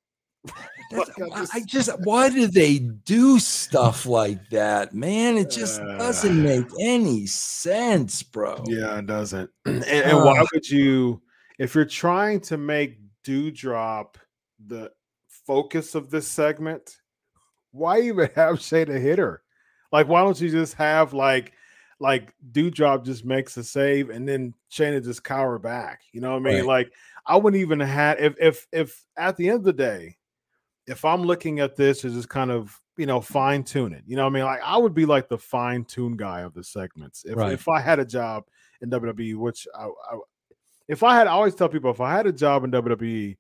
[0.48, 5.38] I I just- why do they do stuff like that, man?
[5.38, 8.64] It just Uh, doesn't make any sense, bro.
[8.68, 9.50] Yeah, it doesn't.
[9.66, 11.22] And, and why would you,
[11.60, 14.16] if you're trying to make Doudrop
[14.66, 14.92] the
[15.46, 16.98] focus of this segment,
[17.72, 19.44] why even have Shayna hit her?
[19.92, 21.54] Like, why don't you just have like,
[22.00, 26.02] like Doudrop just makes a save and then Shayna just cower back?
[26.12, 26.56] You know what I mean?
[26.56, 26.66] Right.
[26.66, 26.92] Like,
[27.26, 30.18] I wouldn't even have if if if at the end of the day,
[30.88, 34.16] if I'm looking at this as just kind of you know fine tune it, you
[34.16, 34.44] know what I mean?
[34.44, 37.24] Like I would be like the fine tune guy of the segments.
[37.26, 37.54] If Right.
[37.54, 38.46] if I had a job
[38.82, 40.18] in WWE, which I, I
[40.88, 43.38] if I had I always tell people if I had a job in WWE,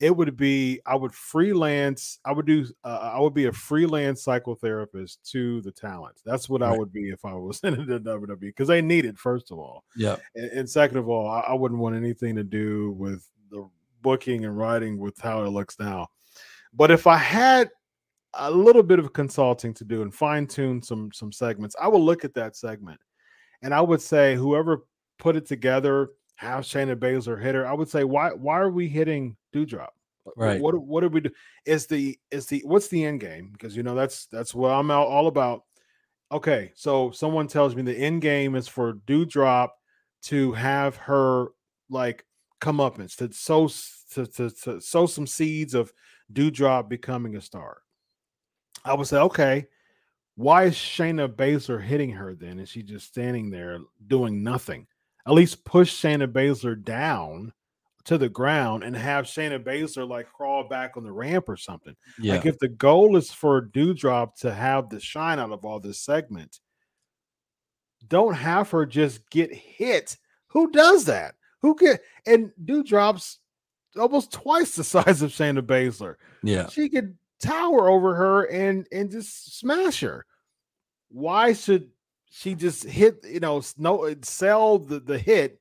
[0.00, 2.18] it would be I would freelance.
[2.24, 2.66] I would do.
[2.82, 6.20] Uh, I would be a freelance psychotherapist to the talent.
[6.24, 9.18] That's what I would be if I was in the WWE because they need it
[9.18, 9.84] first of all.
[9.96, 10.16] Yeah.
[10.34, 13.68] And, and second of all, I, I wouldn't want anything to do with the
[14.02, 16.08] booking and writing with how it looks now.
[16.74, 17.70] But if I had
[18.34, 21.98] a little bit of consulting to do and fine tune some some segments, I would
[22.00, 23.00] look at that segment
[23.62, 24.84] and I would say whoever
[25.18, 27.66] put it together, have Shayna Baszler hit her.
[27.66, 29.88] I would say why why are we hitting Doudrop?
[30.36, 30.60] Right.
[30.60, 31.30] What what do we do?
[31.66, 33.50] Is the is the what's the end game?
[33.52, 35.64] Because you know that's that's what I'm all all about.
[36.32, 39.70] Okay, so someone tells me the end game is for Doudrop
[40.22, 41.48] to have her
[41.90, 42.24] like
[42.60, 43.68] comeuppance to sow
[44.14, 45.92] to, to, to sow some seeds of
[46.32, 47.78] Doudrop becoming a star.
[48.84, 49.66] I would say, okay,
[50.36, 52.58] why is Shayna Baszler hitting her then?
[52.58, 54.86] And she just standing there doing nothing?
[55.26, 57.52] At least push Shayna Baszler down
[58.04, 61.94] to the ground and have Shayna Baszler like crawl back on the ramp or something.
[62.18, 62.36] Yeah.
[62.36, 66.00] Like if the goal is for Doudrop to have the shine out of all this
[66.00, 66.58] segment,
[68.08, 70.16] don't have her just get hit.
[70.48, 71.34] Who does that?
[71.60, 73.38] Who get and Doudrop's
[73.98, 76.16] almost twice the size of Shayna Baszler.
[76.42, 76.68] Yeah.
[76.68, 80.26] She could tower over her and and just smash her.
[81.08, 81.88] Why should
[82.30, 85.60] she just hit, you know, no sell the, the hit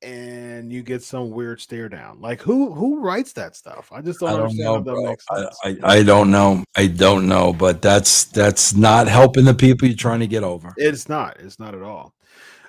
[0.00, 2.20] and you get some weird stare down?
[2.20, 3.90] Like who who writes that stuff?
[3.92, 5.04] I just don't, I don't understand know, how that bro.
[5.04, 5.46] makes I.
[5.64, 6.64] I, I don't know.
[6.76, 10.72] I don't know, but that's that's not helping the people you're trying to get over.
[10.76, 11.38] It's not.
[11.40, 12.14] It's not at all.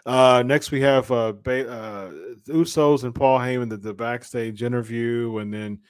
[0.10, 2.12] Uh, next, we have uh, ba- uh,
[2.47, 5.82] Usos and Paul Heyman, the, the backstage interview, and then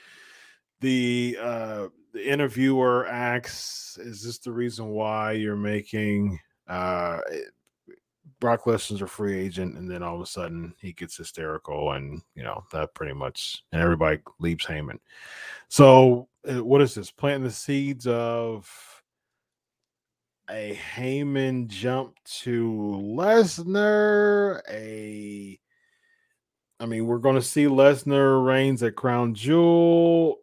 [0.82, 7.20] the uh, the interviewer asks, "Is this the reason why you're making uh,
[8.42, 12.22] Brock Lesnar's a free agent?" And then all of a sudden, he gets hysterical, and
[12.36, 15.00] you know that pretty much, and everybody leaves Heyman.
[15.70, 17.10] So, uh, what is this?
[17.10, 18.99] Planting the seeds of
[20.50, 22.72] a Heyman jump to
[23.02, 24.62] Lesnar.
[24.70, 25.60] A,
[26.80, 30.38] I mean, we're going to see Lesnar reigns at Crown Jewel.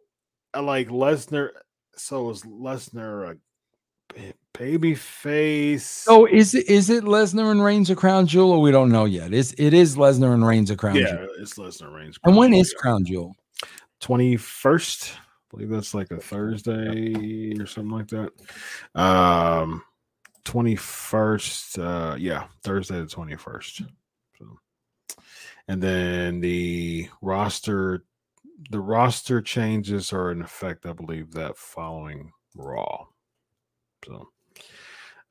[0.53, 1.49] I like Lesnar.
[1.95, 3.37] So is Lesnar
[4.15, 5.85] a baby face?
[5.85, 9.05] So is it is it Lesnar and Reigns a crown jewel, or we don't know
[9.05, 9.33] yet?
[9.33, 11.27] Is it is Lesnar and Reigns a crown yeah, jewel?
[11.39, 12.19] it's Lesnar reigns.
[12.23, 13.35] And when is crown jewel?
[13.99, 15.13] twenty first?
[15.15, 18.31] I believe that's like a Thursday or something like that.
[18.99, 19.83] Um,
[20.47, 21.77] twenty first.
[21.77, 23.81] Uh, yeah, Thursday the twenty first.
[24.39, 24.59] So,
[25.67, 28.05] and then the roster,
[28.71, 30.85] the roster changes are in effect.
[30.85, 33.07] I believe that following Raw.
[34.05, 34.29] So,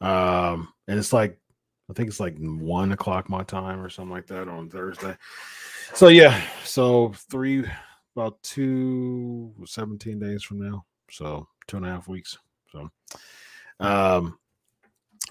[0.03, 1.39] um, and it's like
[1.89, 5.17] I think it's like one o'clock my time or something like that on Thursday.
[5.95, 7.65] So yeah, so three
[8.15, 10.85] about two 17 days from now.
[11.11, 12.37] So two and a half weeks.
[12.71, 12.91] So
[13.81, 14.39] um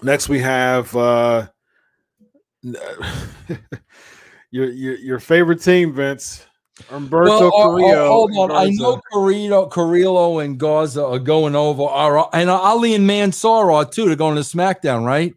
[0.02, 1.46] next we have uh
[4.50, 6.46] your your your favorite team, Vince.
[6.90, 8.08] Humberto Well, uh, uh, Carrillo.
[8.08, 8.50] hold on.
[8.52, 13.84] I know Carrillo, Carrillo and Garza are going over, are, and Ali and Mansoor are
[13.86, 14.06] too.
[14.06, 15.34] They're going to SmackDown, right?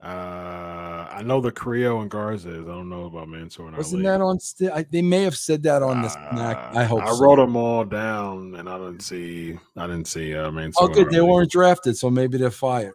[0.00, 2.68] Uh, I know the Carrillo and Garza is.
[2.68, 4.16] I don't know about Mansoor and Wasn't Ali.
[4.18, 4.38] that on?
[4.38, 6.56] St- I, they may have said that on the Smack.
[6.56, 7.02] Uh, I hope.
[7.02, 7.20] I so.
[7.20, 9.58] wrote them all down, and I didn't see.
[9.76, 10.36] I didn't see.
[10.36, 10.52] Uh.
[10.78, 11.10] Oh, good.
[11.10, 12.94] They weren't drafted, so maybe they're fired.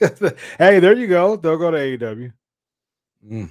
[0.58, 1.36] hey, there you go.
[1.36, 2.32] They'll go to AEW
[3.26, 3.50] Mm.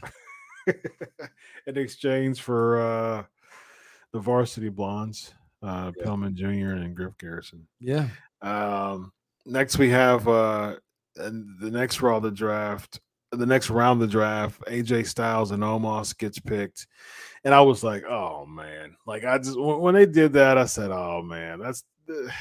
[1.68, 3.24] in exchange for uh,
[4.12, 5.34] the Varsity Blondes,
[5.64, 6.04] uh, Yeah.
[6.06, 6.76] Pillman Jr.
[6.76, 7.68] and Griff Garrison.
[7.80, 8.08] Yeah.
[8.42, 9.12] Um,
[9.46, 10.76] next, we have uh,
[11.16, 13.00] the next Raw the draft.
[13.32, 16.86] The next round of the draft, AJ Styles and Omos gets picked,
[17.44, 20.66] and I was like, "Oh man!" Like I just when when they did that, I
[20.66, 22.32] said, "Oh man, that's the,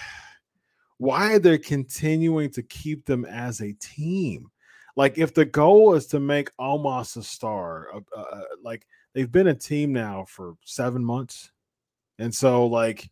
[1.03, 4.51] why are they're continuing to keep them as a team."
[4.95, 9.49] Like if the goal is to make Omos a star, uh, uh, like they've been
[9.49, 11.51] a team now for seven months,
[12.19, 13.11] and so like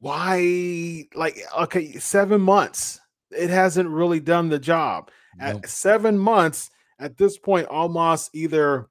[0.00, 3.00] why like okay seven months
[3.32, 5.10] it hasn't really done the job.
[5.40, 8.88] At seven months at this point almost either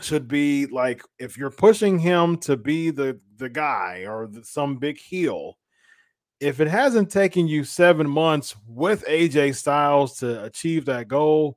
[0.00, 4.76] should be like if you're pushing him to be the the guy or the, some
[4.76, 5.58] big heel
[6.40, 11.56] if it hasn't taken you seven months with aj styles to achieve that goal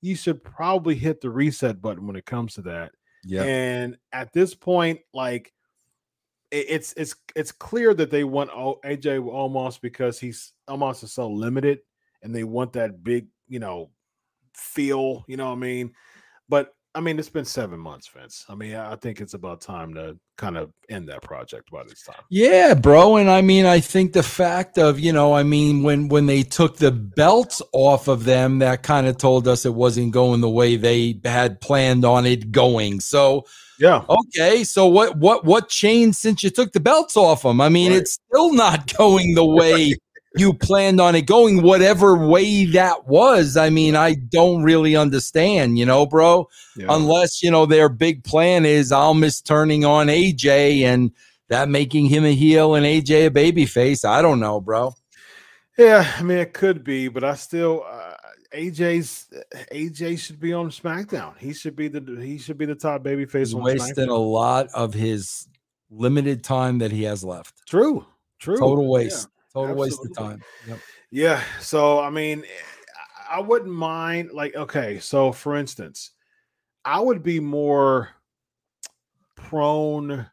[0.00, 2.90] you should probably hit the reset button when it comes to that
[3.24, 3.44] Yeah.
[3.44, 5.52] and at this point, like
[6.50, 11.78] it's it's it's clear that they want AJ Omos because he's Omos is so limited,
[12.22, 13.90] and they want that big, you know,
[14.54, 15.24] feel.
[15.28, 15.92] You know what I mean?
[16.48, 18.44] But I mean, it's been seven months, Vince.
[18.50, 22.02] I mean, I think it's about time to kind of end that project by this
[22.02, 22.20] time.
[22.28, 23.16] Yeah, bro.
[23.16, 26.42] And I mean, I think the fact of, you know, I mean, when when they
[26.42, 30.50] took the belts off of them, that kind of told us it wasn't going the
[30.50, 33.00] way they had planned on it going.
[33.00, 33.46] So
[33.78, 37.60] Yeah, okay, so what what what changed since you took the belts off them?
[37.62, 38.02] I mean, Right.
[38.02, 39.94] it's still not going the way
[40.36, 43.56] you planned on it going, whatever way that was.
[43.56, 46.86] I mean, I don't really understand, you know, bro yeah.
[46.88, 51.12] unless you know their big plan is Omos turning on AJ and
[51.48, 54.04] that making him a heel and AJ a baby face.
[54.04, 54.94] I don't know, bro.
[55.78, 58.14] Yeah, I mean it could be, but I still uh,
[58.54, 59.28] AJ's
[59.72, 61.36] AJ should be on SmackDown.
[61.38, 63.48] He should be the he should be the top baby face.
[63.48, 65.48] He's wasting a lot of his
[65.90, 67.66] limited time that he has left.
[67.66, 68.06] True,
[68.38, 68.56] true.
[68.56, 69.28] Total waste.
[69.52, 69.80] Total absolutely.
[69.80, 70.42] waste of time.
[70.66, 70.78] Yep.
[71.10, 71.42] Yeah.
[71.60, 72.44] So I mean,
[73.30, 74.30] I wouldn't mind.
[74.32, 76.12] Like, okay, so for instance,
[76.84, 78.10] I would be more
[79.36, 80.26] prone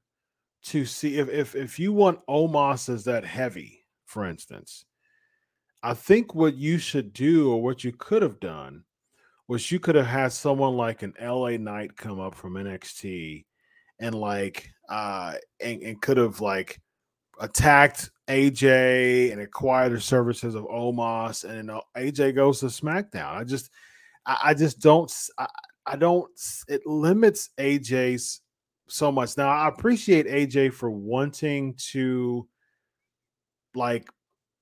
[0.64, 4.86] to see if if if you want Omos as that heavy, for instance.
[5.82, 8.84] I think what you should do or what you could have done
[9.48, 13.46] was you could have had someone like an LA Knight come up from NXT
[14.00, 16.80] and like uh and, and could have like
[17.40, 23.34] attacked AJ and acquired the services of Omos and AJ goes to SmackDown.
[23.34, 23.72] I just
[24.26, 25.48] I, I just don't I,
[25.86, 26.30] I don't
[26.68, 28.42] it limits AJ's
[28.88, 29.38] so much.
[29.38, 32.48] Now I appreciate AJ for wanting to
[33.74, 34.10] like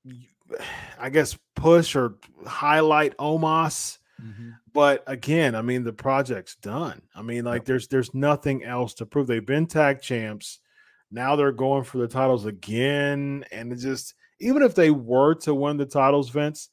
[0.99, 2.15] I guess push or
[2.45, 3.97] highlight Omos.
[4.21, 4.51] Mm-hmm.
[4.73, 7.01] But again, I mean the project's done.
[7.13, 7.65] I mean, like yep.
[7.65, 9.27] there's there's nothing else to prove.
[9.27, 10.59] They've been tag champs.
[11.11, 13.45] Now they're going for the titles again.
[13.51, 16.69] And it just even if they were to win the titles, Vince,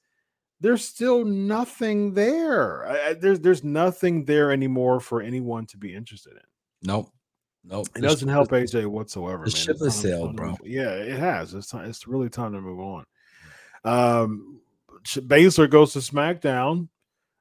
[0.60, 2.86] there's still nothing there.
[2.86, 6.88] I, there's there's nothing there anymore for anyone to be interested in.
[6.88, 7.10] Nope.
[7.66, 7.88] Nope.
[7.96, 9.44] It doesn't help AJ whatsoever.
[9.44, 9.56] The man.
[9.56, 10.56] ship has sailed, bro.
[10.62, 11.54] Yeah, it has.
[11.54, 13.04] It's time, it's really time to move on.
[13.84, 14.60] Um,
[15.04, 16.88] Baszler goes to SmackDown.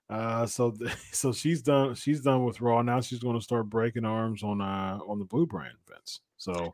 [0.09, 0.73] Uh, so
[1.11, 1.95] so she's done.
[1.95, 2.81] She's done with Raw.
[2.81, 6.21] Now she's going to start breaking arms on uh on the Blue Brand Vince.
[6.43, 6.73] So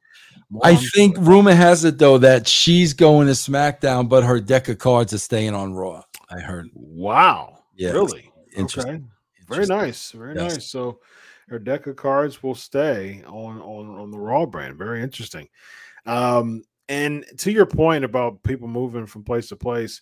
[0.63, 4.79] I think rumor has it though that she's going to SmackDown, but her deck of
[4.79, 6.03] cards are staying on Raw.
[6.31, 6.69] I heard.
[6.73, 7.59] Wow.
[7.75, 7.91] Yeah.
[7.91, 8.31] Really?
[8.55, 8.95] Interesting.
[8.95, 9.03] Okay.
[9.47, 10.11] Very nice.
[10.11, 10.55] Very yes.
[10.55, 10.67] nice.
[10.69, 10.99] So
[11.49, 14.77] her deck of cards will stay on on on the Raw brand.
[14.77, 15.47] Very interesting.
[16.05, 20.01] Um, and to your point about people moving from place to place,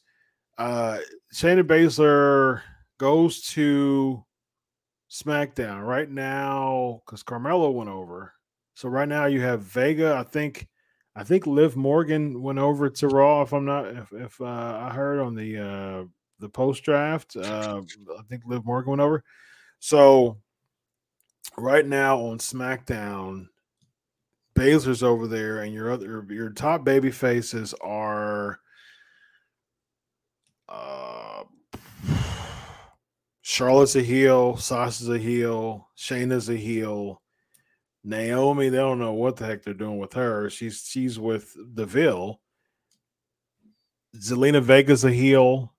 [0.57, 0.99] uh,
[1.34, 2.61] Shayna Baszler
[2.97, 4.24] goes to
[5.11, 8.34] SmackDown right now because Carmella went over.
[8.78, 10.13] So right now you have Vega.
[10.13, 10.67] I think,
[11.15, 13.41] I think Liv Morgan went over to Raw.
[13.41, 16.03] If I'm not, if, if uh, I heard on the uh,
[16.38, 19.23] the post draft, uh, I think Liv Morgan went over.
[19.80, 20.38] So
[21.57, 23.47] right now on SmackDown,
[24.53, 28.59] Baszler's over there, and your other your top baby faces are
[30.69, 31.45] uh
[33.41, 37.23] Charlotte's a heel, Sasha's a heel, Shayna's a heel.
[38.08, 40.49] Naomi, they don't know what the heck they're doing with her.
[40.49, 42.39] She's she's with Deville.
[44.16, 45.74] Zelina Vega's a heel.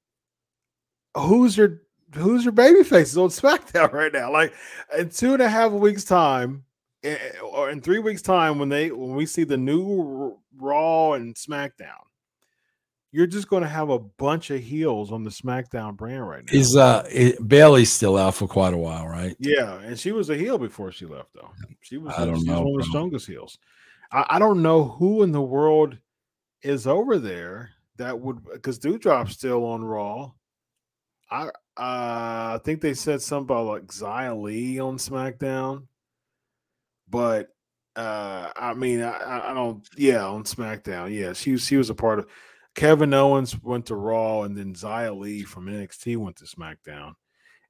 [1.17, 1.81] Who's your
[2.15, 4.31] who's your baby faces on SmackDown right now?
[4.31, 4.53] Like
[4.97, 6.65] in two and a half weeks' time,
[7.03, 11.15] eh, eh, or in three weeks' time when they when we see the new Raw
[11.15, 12.05] and SmackDown,
[13.11, 16.59] you're just going to have a bunch of heels on the SmackDown brand right now.
[16.59, 17.03] Is uh
[17.47, 19.35] Bayley's still out for quite a while, right?
[19.39, 21.51] Yeah, and she was a heel before she left, though.
[21.81, 22.15] She was.
[22.17, 23.59] I don't know, one of the strongest heels.
[24.13, 25.99] I, I, don't know who in the world
[26.63, 30.33] is over there that would because Doudrop's still on Raw.
[31.31, 31.51] I uh,
[32.57, 35.87] I think they said something about like Xia Li on SmackDown.
[37.09, 37.49] But
[37.97, 39.87] uh, I mean, I, I don't.
[39.97, 42.27] Yeah, on SmackDown, yeah, she she was a part of.
[42.79, 47.15] Kevin Owens went to Raw, and then Xia Li from NXT went to SmackDown,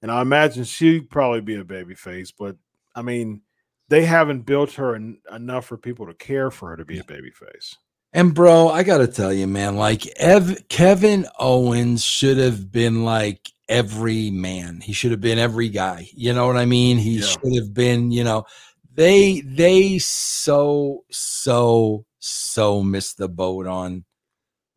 [0.02, 2.30] and I imagine she'd probably be a babyface.
[2.38, 2.56] But
[2.94, 3.40] I mean,
[3.88, 7.04] they haven't built her en- enough for people to care for her to be a
[7.04, 7.76] babyface.
[8.12, 13.50] And bro, I gotta tell you, man, like Ev- Kevin Owens should have been like
[13.66, 14.82] every man.
[14.82, 16.10] He should have been every guy.
[16.12, 16.98] You know what I mean?
[16.98, 17.26] He yeah.
[17.26, 18.44] should have been, you know,
[18.92, 24.04] they they so so so missed the boat on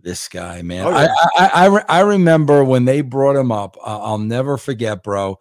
[0.03, 0.85] this guy, man.
[0.85, 1.13] Oh, yeah.
[1.35, 3.77] I, I, I I remember when they brought him up.
[3.77, 5.37] Uh, I'll never forget, bro.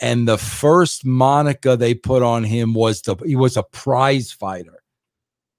[0.00, 4.80] And the first moniker they put on him was the he was a prize fighter.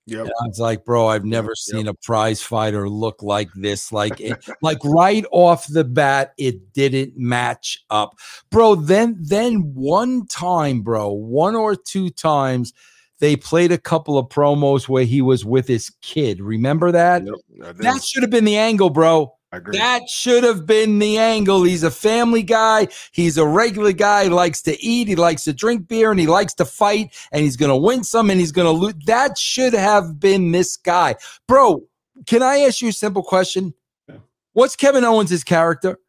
[0.08, 1.58] Yeah, I was like, bro, I've never yep.
[1.58, 3.92] seen a prize fighter look like this.
[3.92, 8.14] Like, it, like right off the bat, it didn't match up,
[8.52, 8.76] bro.
[8.76, 12.72] Then, then one time, bro, one or two times,
[13.20, 16.42] they played a couple of promos where he was with his kid.
[16.42, 17.24] Remember that?
[17.26, 19.36] Yep, that should have been the angle, bro.
[19.72, 21.64] That should have been the angle.
[21.64, 22.88] He's a family guy.
[23.14, 24.26] He's a regular guy.
[24.26, 25.08] He likes to eat.
[25.08, 28.04] He likes to drink beer and he likes to fight and he's going to win
[28.04, 28.96] some and he's going to lose.
[29.06, 31.16] That should have been this guy.
[31.48, 31.84] Bro,
[32.26, 33.74] can I ask you a simple question?
[34.10, 34.18] Yeah.
[34.54, 36.00] What's Kevin Owens' character?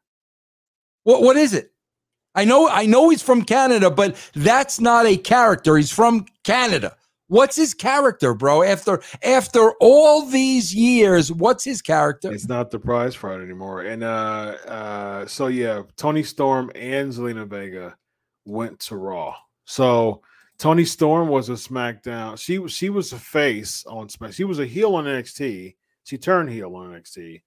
[1.04, 1.72] What what is it?
[2.36, 5.76] I know I know he's from Canada, but that's not a character.
[5.76, 6.94] He's from Canada.
[7.28, 8.62] What's his character, bro?
[8.62, 12.30] After after all these years, what's his character?
[12.30, 13.82] It's not the prize fight anymore.
[13.82, 17.96] And uh uh so yeah, Toni Storm and Zelina Vega
[18.44, 19.34] went to Raw.
[19.64, 20.22] So
[20.58, 22.38] Toni Storm was a SmackDown.
[22.38, 24.34] She was she was a face on Smack.
[24.34, 25.74] She was a heel on NXT.
[26.04, 27.42] She turned heel on NXT.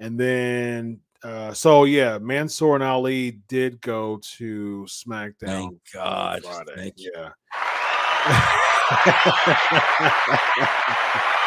[0.00, 5.34] And then uh so yeah, Mansoor and Ali did go to SmackDown.
[5.46, 6.44] Thank God.
[6.76, 7.12] Thank you.
[7.14, 7.30] yeah.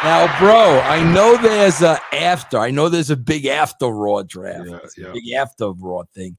[0.03, 2.59] Now, bro, I know there's a after.
[2.59, 4.69] I know there's a big after Raw draft.
[4.69, 5.11] Yeah, yeah.
[5.11, 6.37] Big after Raw thing,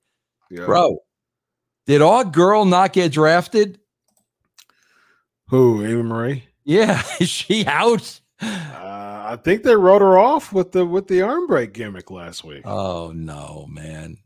[0.49, 0.65] yeah.
[0.65, 0.99] bro.
[1.87, 3.81] Did our girl not get drafted?
[5.49, 5.85] Who?
[5.85, 6.45] Eva Marie?
[6.65, 8.21] Yeah, is she out?
[8.41, 8.47] Uh,
[9.29, 12.63] I think they wrote her off with the with the arm break gimmick last week.
[12.65, 14.17] Oh no, man.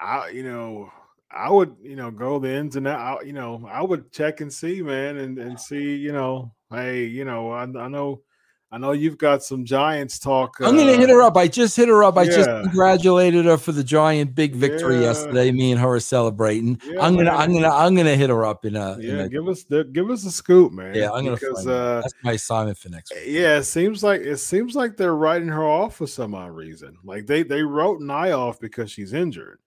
[0.00, 0.90] I, you know,
[1.30, 3.26] I would, you know, go the ins and out.
[3.26, 7.26] You know, I would check and see, man, and and see, you know, hey, you
[7.26, 8.22] know, I, I know,
[8.70, 10.56] I know you've got some Giants talk.
[10.60, 11.38] I'm gonna uh, hit her up.
[11.38, 12.18] I just hit her up.
[12.18, 15.00] I just congratulated her for the giant big victory Yeah.
[15.02, 15.50] yesterday.
[15.52, 16.78] Me and her are celebrating.
[16.84, 17.40] Yeah, I'm gonna, man.
[17.40, 18.92] I'm gonna, I'm gonna hit her up in a.
[18.98, 20.94] in Yeah, a- give us the give us a scoop, man.
[20.94, 21.36] yeah, I'm gonna.
[21.36, 23.24] because uh, That's my assignment for next week.
[23.26, 26.94] yeah, it seems like it seems like they're writing her off for some odd reason.
[27.04, 29.60] Like they they wrote Nia off because she's injured.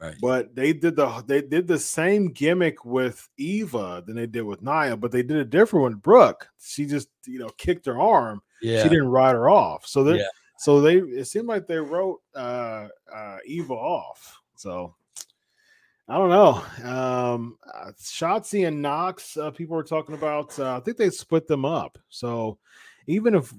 [0.00, 0.14] Right.
[0.20, 4.62] But they did the they did the same gimmick with Eva than they did with
[4.62, 5.94] Nia, but they did a different one.
[5.94, 8.40] Brooke, she just you know kicked her arm.
[8.62, 8.82] Yeah.
[8.82, 9.86] She didn't write her off.
[9.86, 10.28] So they Yeah.
[10.58, 14.40] so they it seemed like they wrote uh uh Eva off.
[14.56, 14.94] So
[16.08, 16.62] I don't know.
[16.88, 20.58] Um uh, Shotzi and Knox, uh, people were talking about.
[20.58, 21.98] Uh, I think they split them up.
[22.08, 22.58] So
[23.06, 23.52] even if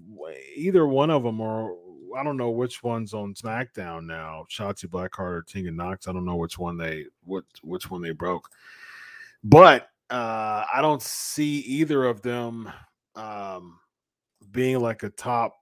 [0.56, 1.78] either one of them or
[2.18, 6.08] I don't know which one's on SmackDown now, Shotzi Blackheart or Tegan Knox.
[6.08, 8.50] I don't know which one they what which one they broke.
[9.44, 12.72] But uh I don't see either of them
[13.16, 13.80] um
[14.58, 15.54] being like a top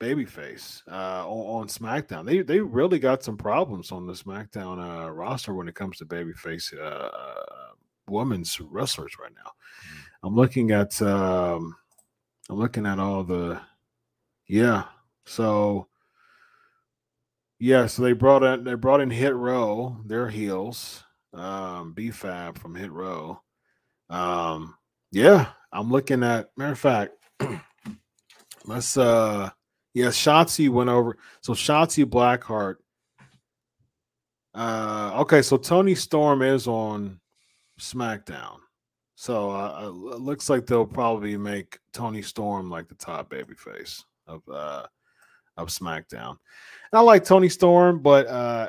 [0.00, 2.26] babyface uh on, on SmackDown.
[2.26, 6.04] They they really got some problems on the SmackDown uh roster when it comes to
[6.04, 7.08] babyface uh
[8.08, 9.52] women's wrestlers right now.
[10.24, 11.76] I'm looking at um
[12.50, 13.60] I'm looking at all the
[14.48, 14.84] yeah.
[15.24, 15.86] So
[17.60, 22.74] yeah, so they brought in they brought in Hit Row, their heels, um, BFAB from
[22.74, 23.40] Hit Row.
[24.10, 24.74] Um,
[25.12, 27.12] yeah, I'm looking at matter of fact,
[28.66, 29.50] let's uh
[29.94, 31.16] yeah, Shotzi went over.
[31.40, 32.76] So Shotzi Blackheart.
[34.54, 37.20] Uh okay, so Toni Storm is on
[37.80, 38.58] SmackDown.
[39.14, 44.02] So uh, uh, it looks like they'll probably make Toni Storm like the top babyface
[44.26, 44.86] of uh
[45.56, 46.36] of SmackDown.
[46.92, 48.68] And I like Toni Storm, but uh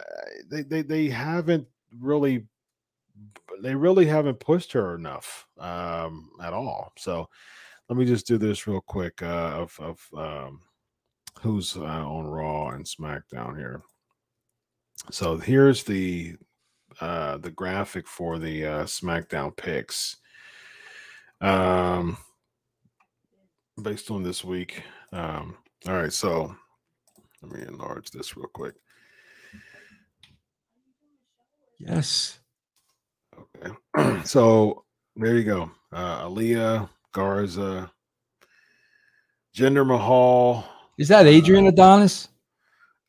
[0.50, 1.68] they they, they haven't
[2.00, 2.46] really
[3.62, 6.94] they really haven't pushed her enough um at all.
[6.98, 7.30] So
[7.90, 10.62] let me just do this real quick uh of of um
[11.42, 13.82] who's uh, on Raw and SmackDown here.
[15.12, 16.36] So here's the
[17.00, 20.18] uh the graphic for the uh SmackDown picks.
[21.42, 22.18] Um
[23.82, 24.82] based on this week.
[25.14, 25.58] Um
[25.88, 26.56] all right, so
[27.42, 28.74] let me enlarge this real quick.
[31.80, 32.40] Yes.
[33.64, 34.24] Okay.
[34.26, 34.84] so
[35.16, 35.72] there you go.
[35.92, 37.92] Uh Aliyah, Garza,
[39.56, 42.28] Jinder Mahal, Is that Adrian Adonis?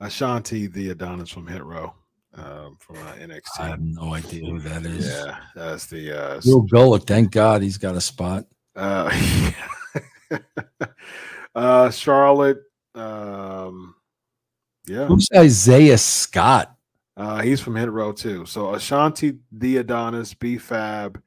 [0.02, 1.92] Ashante, the Adonis from Hit Row,
[2.34, 3.60] um, from uh, NXT.
[3.60, 5.06] I have no idea who that is.
[5.06, 8.46] Yeah, that's the uh, s- Bill Gullick, thank God he's got a spot.
[8.76, 9.10] uh,
[11.54, 12.62] uh Charlotte.
[12.94, 13.94] Um,
[14.86, 16.74] yeah, Who's Isaiah Scott?
[17.16, 18.46] uh, he's from Hit Row too.
[18.46, 21.20] So Ashante, the Adonis, B Fab,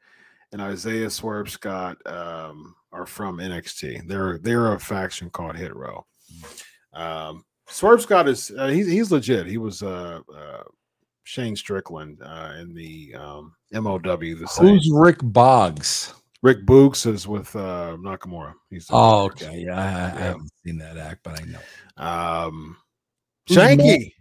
[0.52, 4.08] and Isaiah Swerve Scott um, are from NXT.
[4.08, 6.06] They're they're a faction called Hit Row.
[6.94, 9.48] Um, Swerve Scott is uh, he's he's legit.
[9.48, 10.64] He was uh, uh,
[11.24, 14.40] Shane Strickland uh, in the um, MLW.
[14.40, 14.68] The same.
[14.68, 16.14] Who's Rick Boogs?
[16.44, 18.54] Rick Boogs is with uh, Nakamura.
[18.70, 19.64] He's Oh, okay.
[19.66, 22.46] Yeah, I, I haven't seen that act, but I know.
[22.48, 22.78] Um,
[23.48, 24.14] Who's Shanky.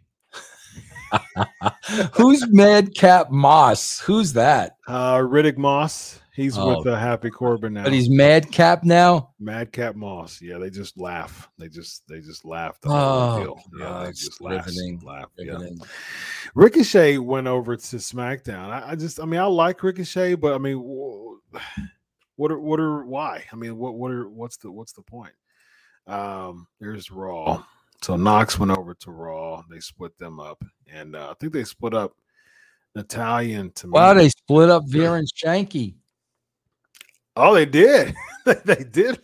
[2.14, 4.00] Who's Madcap Moss?
[4.00, 4.76] Who's that?
[4.86, 6.19] Uh, Riddick Moss.
[6.40, 6.76] He's Oh.
[6.76, 7.84] with the Happy Corbin now.
[7.84, 9.34] But he's Madcap now.
[9.38, 10.40] Madcap Moss.
[10.40, 11.50] Yeah, they just laugh.
[11.58, 12.80] They just they just laugh.
[12.80, 13.58] The Oh.
[13.78, 14.66] Yeah, they just laugh.
[15.02, 15.26] laugh.
[15.36, 15.58] Yeah.
[16.54, 18.70] Ricochet went over to SmackDown.
[18.70, 20.78] I, I just, I mean, I like Ricochet, but I mean,
[22.36, 23.44] what are, what are, why?
[23.52, 25.34] I mean, what, what are, what's the, what's the point?
[26.06, 27.62] Um, there's Raw.
[28.02, 29.62] So Knox went over to Raw.
[29.70, 32.12] They split them up, and uh, I think they split up
[32.96, 33.90] Natalya and Tamina.
[33.92, 35.94] Wow, they split up Veer and Shanky.
[37.36, 38.14] Oh, they did.
[38.64, 39.20] they did.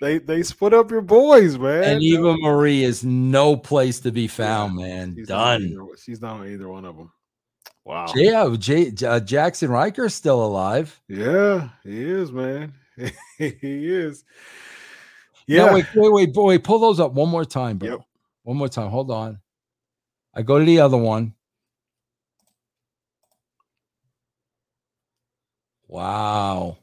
[0.00, 1.84] They they split up your boys, man.
[1.84, 5.14] And Eva Marie is no place to be found, Yeah, man.
[5.16, 5.62] she's not Done.
[5.62, 7.12] either- she's not on either one of them.
[7.84, 8.06] Wow.
[8.14, 11.00] Yeah, J- uh, Jaxson Ryker's still alive.
[11.08, 12.74] Yeah, he is, man.
[13.38, 14.24] he is.
[15.46, 15.66] Yeah.
[15.66, 15.74] Yeah.
[15.74, 17.88] wait, wait, wait, boy, pull those up one more time, bro.
[17.90, 18.00] Yep.
[18.42, 18.90] One more time.
[18.90, 19.38] Hold on.
[20.34, 21.34] I go to the other one.
[25.88, 26.78] Wow.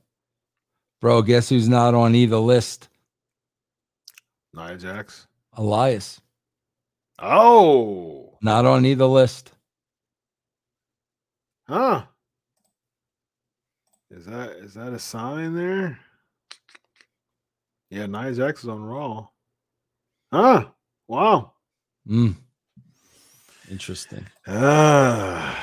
[1.02, 2.90] Bro, guess who's not on either list?
[4.54, 5.28] Nia Jax.
[5.54, 6.20] Elias.
[7.20, 9.52] Oh, Not on either list.
[11.68, 12.04] huh.
[14.12, 16.00] Is that is that a sign there?
[17.90, 19.28] Yeah, Nia Jax is on Raw.
[20.32, 20.66] Huh.
[21.08, 21.54] Wow.
[22.08, 22.36] Mm.
[23.70, 24.26] Interesting.
[24.48, 25.60] Ah.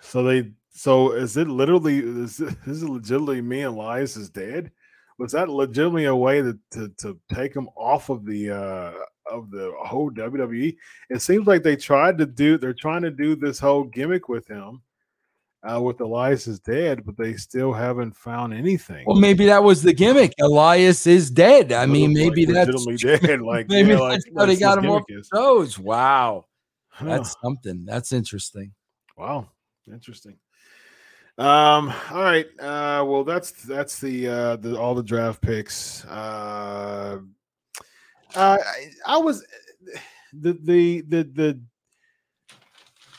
[0.00, 4.28] So they so is it literally is it, is it legitimately me and Elias is
[4.28, 4.70] dead?
[5.18, 8.92] Was that legitimately a way to, to to take him off of the uh
[9.34, 10.76] of the whole WWE?
[11.08, 14.46] It seems like they tried to do they're trying to do this whole gimmick with
[14.46, 14.82] him
[15.66, 19.06] uh with Elias is dead, but they still haven't found anything.
[19.06, 20.34] Well, maybe that was the gimmick.
[20.38, 21.72] Elias is dead.
[21.72, 23.40] I mean, Like, maybe that's legitimately dead.
[23.40, 25.30] Like maybe yeah, like, that's how they that's got him off is.
[25.34, 25.78] shows.
[25.78, 26.44] Wow.
[26.90, 27.04] Huh.
[27.08, 27.84] That's something.
[27.84, 28.72] That's interesting.
[29.18, 29.48] Wow,
[29.90, 30.38] interesting.
[31.38, 32.46] Um, all right.
[32.58, 36.04] Uh, well, that's that's the uh the all the draft picks.
[36.06, 37.18] Uh,
[38.34, 39.44] uh I, I was
[40.32, 41.60] the the the the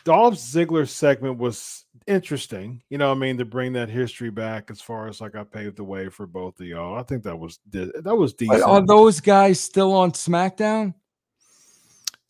[0.03, 2.81] Dolph Ziggler segment was interesting.
[2.89, 5.77] You know, I mean, to bring that history back as far as like I paved
[5.77, 6.97] the way for both of y'all.
[6.97, 8.63] I think that was that was But decent.
[8.63, 10.95] are those guys still on SmackDown?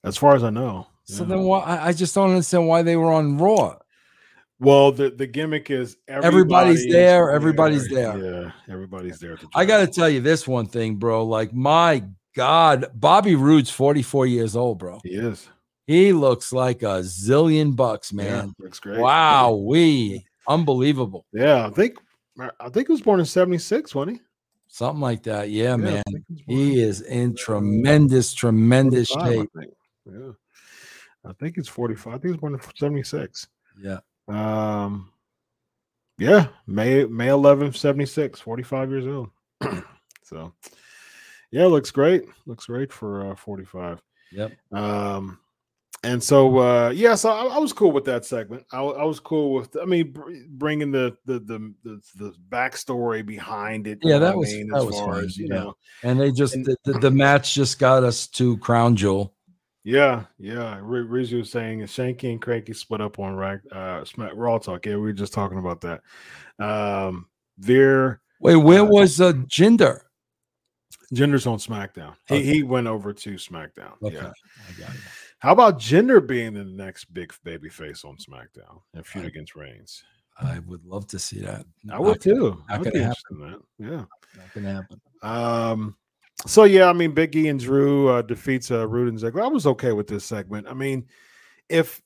[0.04, 0.88] as far as I know.
[1.06, 1.30] So Yeah.
[1.30, 3.78] then why I just don't understand why they were on Raw.
[4.60, 8.18] Well, the the gimmick is Everybody's everybody is there, everybody's there.
[8.18, 9.36] Yeah, everybody's there.
[9.36, 11.24] the I got to tell you this one thing, bro.
[11.26, 12.04] Like, my
[12.36, 15.00] God, Bobby Roode's 44 years old, bro.
[15.04, 15.48] He is.
[15.86, 18.54] He looks like a zillion bucks, Yeah, man.
[18.60, 19.00] looks great.
[19.00, 21.26] Wow, we unbelievable.
[21.32, 21.94] Yeah, I think
[22.60, 24.24] I think he was born in '76, wasn't he?
[24.68, 25.50] Something like that.
[25.50, 26.04] Yeah, I man.
[26.08, 29.50] he was born He in is in tremendous, tremendous shape.
[29.56, 29.74] I think.
[30.06, 30.32] Yeah,
[31.26, 32.08] I think he's 45.
[32.08, 33.48] I think he was born in '76.
[33.82, 34.00] Yeah.
[34.28, 35.12] Um,
[36.18, 39.30] yeah, May May 11, 76, 45 years old.
[40.24, 40.54] so,
[41.52, 42.26] yeah, looks great.
[42.46, 44.02] Looks great for uh, 45.
[44.32, 44.52] Yep.
[44.74, 45.40] Um,
[46.04, 48.66] and so uh, yeah, so I, I was cool with that segment.
[48.72, 49.76] I, I was cool with.
[49.82, 54.00] I mean, br- bringing the the the the, the backstory behind it.
[54.04, 55.56] Yeah, that was- I mean, that as was far fine, as you yeah.
[55.56, 55.74] know.
[56.04, 59.34] And they just, And- the, the, the match just got us to Crown Jewel.
[59.88, 60.74] Yeah, yeah.
[60.76, 64.86] R- Rizzo was saying Shanky and Cranky split up on Rack uh Smack Raw Talk.
[64.86, 66.02] Yeah, we were just talking about that.
[66.60, 67.28] Um
[67.60, 70.02] Veer Wait, where Uh, was uh, Jinder?
[71.14, 72.16] Jinder's on SmackDown.
[72.28, 72.44] He Okay.
[72.44, 73.94] he went over to SmackDown.
[74.04, 74.16] Okay.
[74.16, 74.32] Yeah.
[74.68, 75.02] I got it.
[75.40, 79.56] How about Gender being the next big baby face on SmackDown and feud I- against
[79.56, 80.04] Reigns?
[80.40, 81.66] I would love to see that.
[81.90, 82.62] I would too.
[82.68, 83.40] not I'd gonna be happen.
[83.40, 83.60] that.
[83.80, 84.04] Yeah.
[84.36, 85.02] Not gonna happen.
[85.24, 85.96] Um,
[86.46, 89.44] so yeah, I mean, Big E and Drew uh, defeats uh, Roode and Ziggler.
[89.44, 90.68] I was okay with this segment.
[90.68, 91.06] I mean,
[91.70, 92.02] if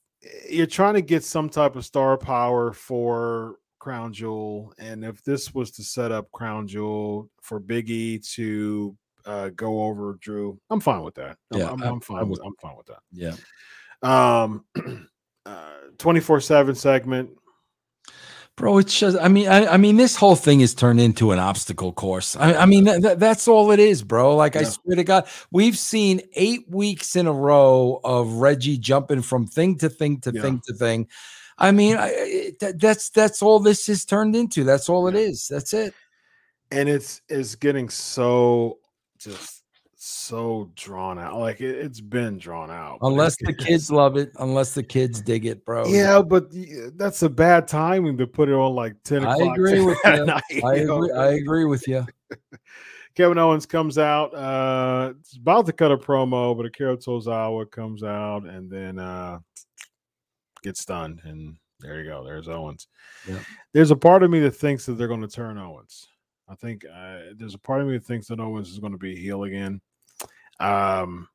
[0.48, 5.52] you're trying to get some type of star power for Crown Jewel, and if this
[5.54, 10.80] was to set up Crown Jewel for Big E to uh, go over Drew, I'm
[10.80, 11.36] fine with that.
[11.52, 12.28] I'm, Yeah, I'm, I- I'm fine.
[12.28, 13.00] With, I'm fine with that.
[13.12, 13.34] Yeah.
[14.02, 14.64] Um,
[15.98, 17.30] twenty four seven segment.
[18.56, 21.38] Bro, it's just, I mean, I, I mean, this whole thing is turned into an
[21.38, 22.36] obstacle course.
[22.36, 24.36] I, I mean, that, that- that's all it is, bro.
[24.36, 29.22] Like, I swear to God, we've seen eight weeks in a row of Reggie jumping
[29.22, 30.42] from thing to thing to Yeah.
[30.42, 31.08] thing to thing.
[31.56, 34.64] I mean, I, I- that, that's that's all this is turned into.
[34.64, 35.20] That's all it Yeah.
[35.20, 35.48] is.
[35.48, 35.94] That's it.
[36.70, 38.78] and it's it's getting so
[39.18, 39.61] just
[40.04, 44.74] so drawn out like it, it's been drawn out Unless the kids love it, unless
[44.74, 45.86] the kids dig it, bro.
[45.86, 46.46] yeah but
[46.96, 50.24] that's a bad timing to put it on like 10 I o'clock agree with you.
[50.26, 51.12] night, I you agree.
[51.12, 52.04] I agree with you.
[53.14, 58.02] kevin owens comes out uh it's about to cut a promo but akira tozawa comes
[58.02, 59.38] out and then uh
[60.64, 62.88] gets stunned and there you go there's owens
[63.28, 63.38] Yeah.
[63.72, 66.08] there's a part of me that thinks that they're going to turn owens
[66.48, 68.98] i think uh, there's a part of me that thinks that owens is going to
[68.98, 69.80] be a heel again
[70.62, 71.28] um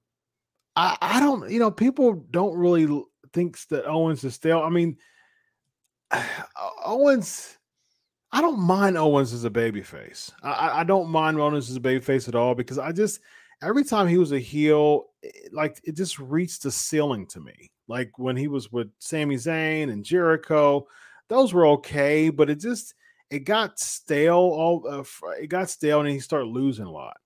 [0.75, 3.03] I, I don't you know people don't really
[3.33, 4.97] thinks that owens is still i mean
[6.85, 7.57] owens
[8.31, 11.81] i don't mind owens as a baby face I- I, don't mind owens as a
[11.81, 13.19] baby face at all because i just
[13.61, 17.71] every time he was a heel it- like it just reached the ceiling to me
[17.87, 20.87] like when he was with Sami Zayn and Jericho
[21.29, 22.93] those were okay but it just
[23.29, 24.35] it got stale.
[24.35, 25.03] All uh,
[25.41, 27.17] it got stale, and he started losing a lot.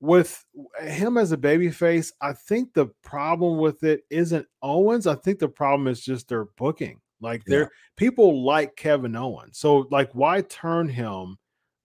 [0.00, 0.44] With
[0.80, 5.06] him as a baby face, I think the problem with it isn't Owens.
[5.06, 7.00] I think the problem is just their booking.
[7.20, 7.66] Like they're yeah.
[7.96, 9.58] people like Kevin Owens.
[9.58, 11.36] So like why turn him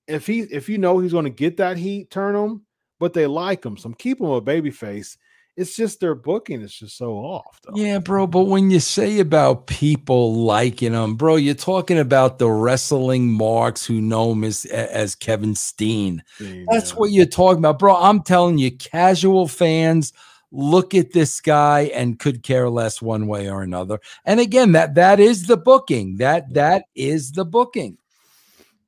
[0.08, 2.66] if he if you know he's going to get that heat, turn him,
[3.00, 3.78] but they like him.
[3.78, 5.18] So keep him a baby face
[5.56, 7.60] it's just their booking is just so off.
[7.64, 7.76] Though.
[7.76, 8.26] Yeah, bro.
[8.26, 13.86] But when you say about people liking them, bro, you're talking about the wrestling marks
[13.86, 16.24] who know him as as Kevin Steen.
[16.36, 17.96] Steen That's what you're talking about, bro.
[17.96, 20.14] I'm telling you, casual fans
[20.52, 24.00] look at this guy and could care less one way or another.
[24.26, 26.18] And again, that that is the booking.
[26.18, 27.98] That that is the booking.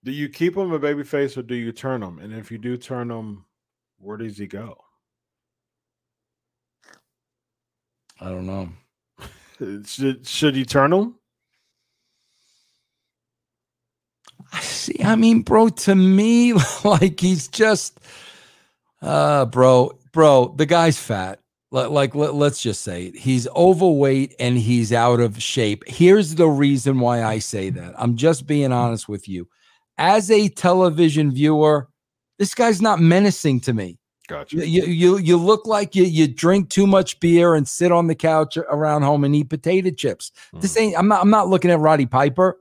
[0.04, 2.20] Do you keep him a baby face or do you turn him?
[2.20, 3.46] And if you do turn him,
[3.98, 4.85] where does he go?
[8.20, 8.70] I don't know.
[9.86, 11.16] should should you turn him?
[14.54, 16.54] I see, I mean, bro, to me,
[16.84, 18.00] like he's just,
[19.02, 21.40] uh, bro, bro, the guy's fat.
[21.72, 23.18] Like, let, let's just say it.
[23.18, 25.84] He's overweight and he's out of shape.
[25.88, 27.94] Here's the reason why I say that.
[27.98, 29.50] I'm just being honest with you.
[29.98, 31.90] As a television viewer,
[32.40, 33.98] this guy's not menacing to me.
[34.28, 34.68] Gotcha.
[34.68, 38.16] You, you you look like you you drink too much beer and sit on the
[38.16, 40.32] couch around home and eat potato chips.
[40.54, 40.62] Mm.
[40.62, 40.98] This ain't.
[40.98, 41.22] I'm not.
[41.22, 42.60] I'm not looking at Roddy Piper.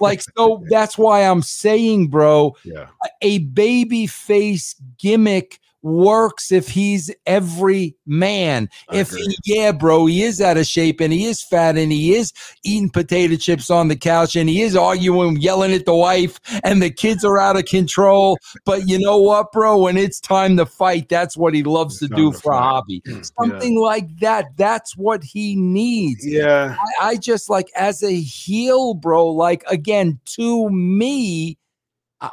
[0.00, 0.64] Like so.
[0.68, 2.56] that's why I'm saying, bro.
[2.64, 2.88] Yeah.
[3.22, 8.68] A baby face gimmick works if he's every man.
[8.90, 11.90] I if he, yeah, bro, he is out of shape and he is fat and
[11.90, 12.32] he is
[12.62, 16.82] eating potato chips on the couch and he is arguing, yelling at the wife, and
[16.82, 18.38] the kids are out of control.
[18.64, 19.78] But you know what, bro?
[19.78, 22.58] When it's time to fight, that's what he loves it's to do to for fight.
[22.58, 23.02] a hobby.
[23.06, 23.80] Hmm, Something yeah.
[23.80, 24.56] like that.
[24.56, 26.26] That's what he needs.
[26.26, 26.76] Yeah.
[27.00, 31.58] I, I just like as a heel, bro, like again, to me,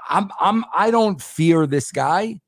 [0.10, 2.40] I'm I'm I don't fear this guy.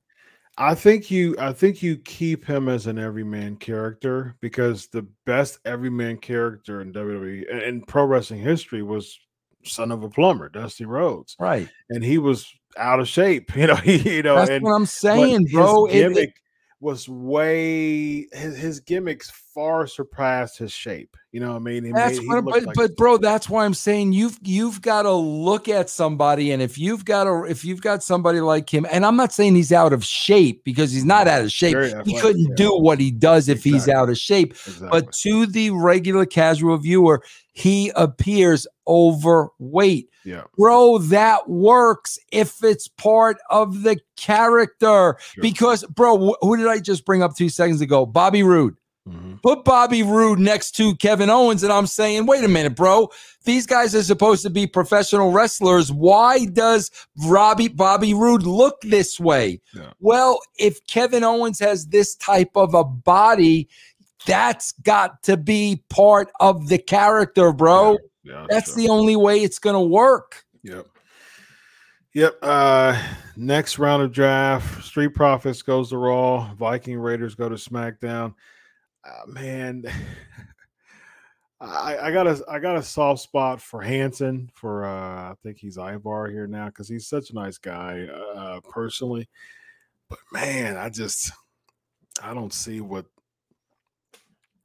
[0.58, 5.60] I think you I think you keep him as an everyman character because the best
[5.66, 9.20] everyman character in WWE and pro wrestling history was
[9.64, 11.36] son of a plumber, Dusty Rhodes.
[11.40, 11.70] Right.
[11.90, 14.86] And he was out of shape, you know, he, you know, That's and, what I'm
[14.86, 15.88] saying, bro.
[15.88, 16.34] Gimmick, it, it,
[16.80, 21.18] was way his, his gimmicks far surpassed his shape.
[21.32, 21.84] You know what I mean?
[21.86, 25.04] He that's made, what, but, like but bro, that's why I'm saying you've you've got
[25.04, 28.86] to look at somebody, and if you've got a if you've got somebody like him,
[28.92, 31.76] and I'm not saying he's out of shape because he's not out of shape.
[32.06, 32.56] he couldn't yeah.
[32.56, 33.72] do what he does if exactly.
[33.72, 34.52] he's out of shape.
[34.52, 34.90] Exactly.
[34.90, 37.24] But to the regular casual viewer,
[37.58, 40.12] he appears overweight.
[40.24, 40.44] Yeah.
[40.56, 45.18] Bro, that works if it's part of the character.
[45.20, 45.42] Sure.
[45.42, 48.06] Because, bro, who did I just bring up two seconds ago?
[48.06, 48.76] Bobby Roode.
[49.10, 49.38] Mm-hmm.
[49.42, 53.10] Put Bobby Roode next to Kevin Owens, and I'm saying, wait a minute, bro.
[53.44, 55.92] These guys are supposed to be professional wrestlers.
[55.92, 56.92] Why does
[57.26, 59.62] Robbie Bobby Roode look this way?
[59.74, 59.94] Yeah.
[60.00, 63.68] Well, if Kevin Owens has this type of a body,
[64.26, 67.94] that's got to be part of the character, bro.
[67.94, 67.98] Yeah.
[68.28, 68.84] Yeah, That's sure.
[68.84, 70.44] the only way it's going to work.
[70.64, 70.88] Yep.
[72.14, 72.38] Yep.
[72.42, 73.02] Uh,
[73.38, 78.34] next round of draft, Street Profits goes to Raw, Viking Raiders go to SmackDown.
[79.06, 79.86] Uh, man,
[81.62, 85.58] I, I, got a I got a soft spot for Hanson for uh, I think
[85.58, 89.30] he's Ivar here now because he's such a nice guy uh, personally.
[90.10, 91.32] But man, I just
[92.22, 93.06] I don't see what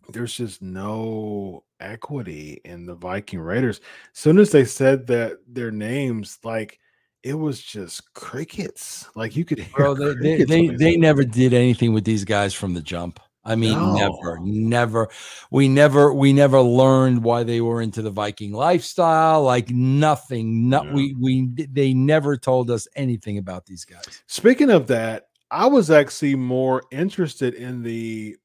[0.08, 3.80] there's just no equity in the Viking Raiders.
[4.12, 6.78] As soon as they said that their names, like
[7.22, 9.08] it was just crickets.
[9.14, 9.74] Like you could hear.
[9.74, 13.20] Bro, they they, they, they never did anything with these guys from the jump.
[13.44, 13.94] I mean, no.
[13.94, 15.08] never, never.
[15.50, 19.42] We never, we never learned why they were into the Viking lifestyle.
[19.42, 20.68] Like nothing.
[20.68, 20.92] Not yeah.
[20.92, 21.48] we, we.
[21.66, 24.22] They never told us anything about these guys.
[24.26, 28.36] Speaking of that, I was actually more interested in the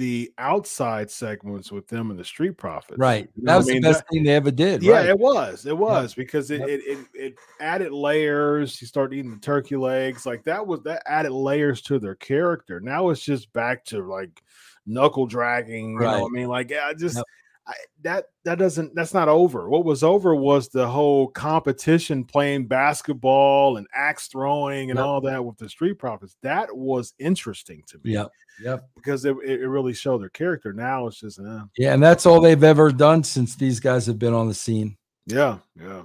[0.00, 2.98] the outside segments with them and the Street Profits.
[2.98, 3.28] Right.
[3.36, 3.82] You know that was the mean?
[3.82, 4.82] best that, thing they ever did.
[4.82, 5.08] Yeah, right.
[5.10, 5.66] it was.
[5.66, 6.22] It was yeah.
[6.22, 6.68] because it, yep.
[6.70, 8.80] it, it it added layers.
[8.80, 10.24] You start eating the turkey legs.
[10.24, 12.80] Like that was that added layers to their character.
[12.80, 14.42] Now it's just back to like
[14.86, 15.92] knuckle dragging.
[15.92, 16.16] You right.
[16.16, 16.48] know what I mean?
[16.48, 17.26] Like, yeah, just yep.
[17.70, 19.68] I, that that doesn't that's not over.
[19.68, 25.06] What was over was the whole competition playing basketball and axe throwing and yep.
[25.06, 26.36] all that with the Street Profits.
[26.42, 28.14] That was interesting to me.
[28.14, 28.26] Yeah,
[28.60, 30.72] yeah, because it, it really showed their character.
[30.72, 34.18] Now it's just uh, yeah, and that's all they've ever done since these guys have
[34.18, 34.96] been on the scene.
[35.26, 36.02] Yeah, yeah.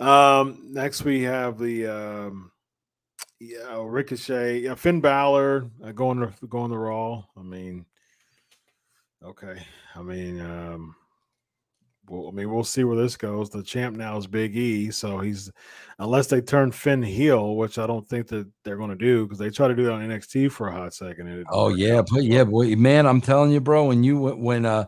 [0.00, 2.50] Um, next we have the um,
[3.38, 7.22] yeah Ricochet, yeah, Finn Balor uh, going to going the Raw.
[7.36, 7.86] I mean
[9.24, 9.62] Okay.
[9.94, 10.96] I mean, um,
[12.08, 13.50] well, I mean, we'll see where this goes.
[13.50, 15.50] The champ now is Big E, so he's
[15.98, 19.38] unless they turn Finn heel, which I don't think that they're going to do because
[19.38, 21.44] they try to do that on NXT for a hot second.
[21.50, 24.86] oh yeah, but yeah, boy, man, I'm telling you, bro, when you when uh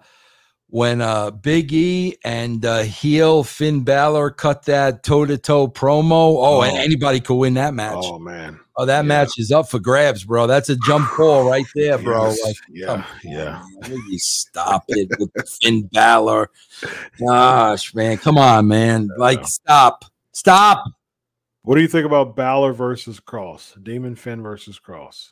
[0.66, 6.10] when uh Big E and uh heel Finn Balor cut that toe to toe promo,
[6.10, 7.94] oh, oh, and anybody could win that match.
[7.96, 8.58] Oh man.
[8.76, 9.02] Oh, that yeah.
[9.02, 10.46] match is up for grabs, bro.
[10.46, 12.28] That's a jump ball right there, bro.
[12.28, 12.44] Yes.
[12.44, 13.62] Like, yeah, yeah.
[13.84, 15.30] On, stop it with
[15.62, 16.50] Finn Balor.
[17.20, 19.08] Gosh, man, come on, man.
[19.16, 20.84] Like, stop, stop.
[21.62, 23.82] What do you think about Balor versus Kross?
[23.82, 25.30] Demon Finn versus Kross?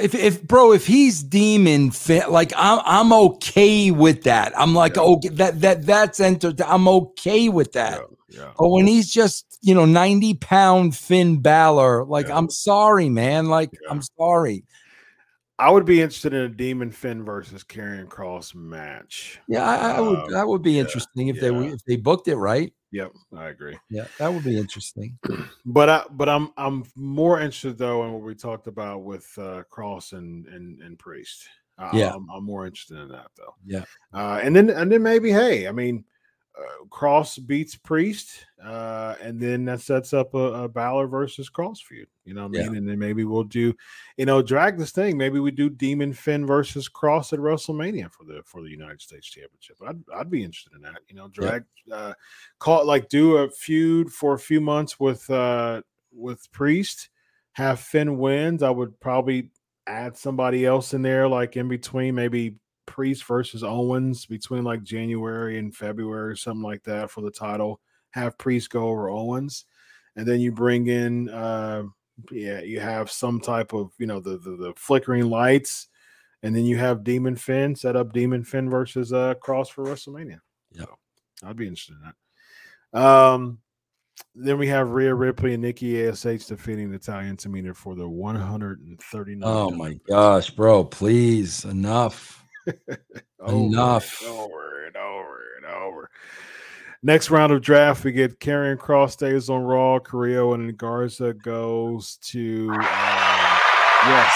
[0.00, 4.52] If if bro, if he's demon fit, like I'm I'm okay with that.
[4.58, 5.02] I'm like yeah.
[5.02, 6.60] okay that that that's entered.
[6.60, 8.00] I'm okay with that.
[8.28, 8.52] Yeah, yeah.
[8.58, 13.46] But when he's just you know 90 pound Finn Balor, like I'm sorry, man.
[13.46, 14.64] Like I'm sorry.
[15.58, 19.40] I would be interested in a Demon Finn versus Karrion Kross match.
[19.48, 20.18] Yeah, I, I would.
[20.18, 22.72] Um, that would be interesting if they if they booked it right.
[22.92, 23.76] Yep, I agree.
[23.90, 25.18] Yeah, that would be interesting.
[25.66, 29.64] but I, but I'm I'm more interested though in what we talked about with uh,
[29.70, 31.48] Kross and and, and Priest.
[31.76, 33.54] Uh, yeah, I'm, I'm, more interested in that though.
[33.66, 36.04] Yeah, uh, and then and then maybe hey, I mean,
[36.58, 41.78] uh, Kross beats Priest, uh, and then that sets up a, a Balor versus Kross
[41.78, 42.08] feud.
[42.24, 42.72] You know what I mean?
[42.72, 42.78] Yeah.
[42.78, 43.74] And then maybe we'll do,
[44.16, 45.16] you know, drag this thing.
[45.16, 49.28] Maybe we do Demon Finn versus Kross at WrestleMania for the for the United States
[49.28, 49.76] Championship.
[49.86, 50.98] I'd I'd be interested in that.
[51.08, 51.94] You know, drag, yeah.
[51.94, 52.12] uh,
[52.58, 55.82] call it like do a feud for a few months with uh
[56.12, 57.10] with Priest,
[57.52, 58.62] have Finn wins.
[58.62, 59.50] I would probably
[59.86, 62.56] add somebody else in there, like in between, maybe
[62.98, 67.80] Priest versus Owens between like January and February or something like that for the title.
[68.10, 69.66] Have Priest go over Owens,
[70.16, 71.84] and then you bring in, uh,
[72.32, 75.86] yeah, you have some type of you know the the, the flickering lights,
[76.42, 80.40] and then you have Demon Finn set up Demon Finn versus uh Kross for WrestleMania.
[80.72, 80.86] Yeah,
[81.36, 82.12] so I'd be interested in
[82.92, 83.00] that.
[83.00, 83.58] Um,
[84.34, 89.48] then we have Rhea Ripley and Nikki Ash defeating Natalya and Tamina for the 139.
[89.48, 90.82] Oh my gosh, bro!
[90.82, 92.44] Please, enough.
[93.46, 94.22] Enough.
[94.22, 96.10] And over and over and over.
[97.02, 100.00] Next round of draft, we get Karrion Kross stays on Raw.
[100.00, 102.80] Carrillo and Garza goes to um,
[104.06, 104.34] yes.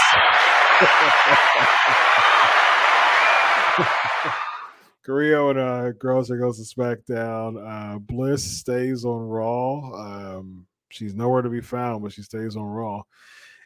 [5.04, 7.96] Carrillo and uh, Garza goes to SmackDown.
[7.96, 9.92] Uh, Bliss stays on Raw.
[9.94, 13.02] Um, she's nowhere to be found, but she stays on Raw.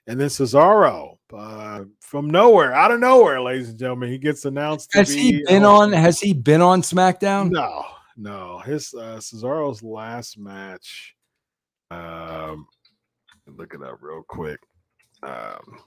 [0.08, 4.94] And then Cesaro uh, from nowhere, out of nowhere, ladies and gentlemen, he gets announced.
[4.94, 5.92] Has be he been on?
[5.92, 7.50] Has he been on SmackDown?
[7.50, 7.84] No,
[8.16, 8.58] no.
[8.60, 11.14] His uh, Cesaro's last match.
[11.90, 12.66] Um,
[13.46, 14.60] look it up real quick.
[15.22, 15.78] Um,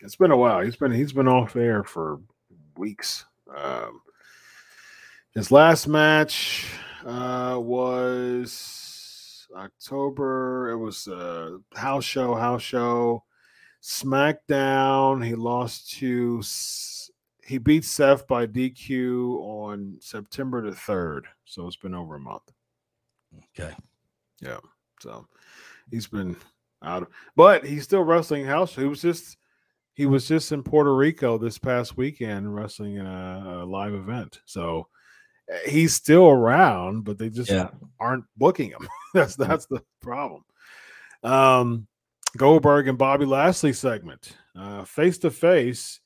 [0.00, 0.60] it's been a while.
[0.60, 2.20] He's been he's been off air for
[2.76, 3.24] weeks.
[3.56, 4.00] Um,
[5.34, 6.66] his last match
[7.04, 10.70] uh, was October.
[10.70, 12.34] It was a house show.
[12.34, 13.22] House show.
[13.82, 16.42] SmackDown, he lost to
[17.48, 21.22] he beat Seth by DQ on September the 3rd.
[21.46, 22.42] So it's been over a month.
[23.58, 23.74] Okay.
[24.42, 24.58] Yeah.
[25.00, 25.26] So
[25.90, 26.36] he's been
[26.82, 28.74] out of but he's still wrestling house.
[28.74, 29.38] He was just
[29.94, 34.40] he was just in Puerto Rico this past weekend wrestling in a, a live event.
[34.44, 34.88] So
[35.50, 37.70] eh, he's still around, but they just yeah.
[37.98, 38.86] aren't booking him.
[39.14, 40.44] that's that's the problem.
[41.22, 41.86] Um
[42.36, 44.36] Goldberg and Bobby Lashley segment.
[44.84, 46.00] Face to face,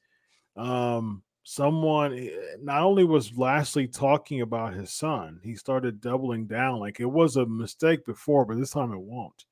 [1.44, 2.30] someone eh,
[2.60, 7.36] not only was Lashley talking about his son, he started doubling down like it was
[7.36, 9.44] a mistake before, but this time it won't.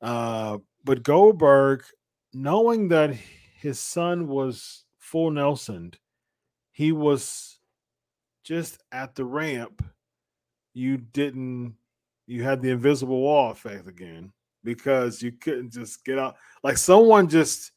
[0.00, 1.84] Uh, but Goldberg,
[2.32, 5.92] knowing that his son was full Nelson,
[6.72, 7.58] he was
[8.42, 9.84] just at the ramp.
[10.72, 11.76] You didn't,
[12.26, 14.32] you had the invisible wall effect again
[14.64, 16.36] because you couldn't just get out.
[16.62, 17.72] Like someone just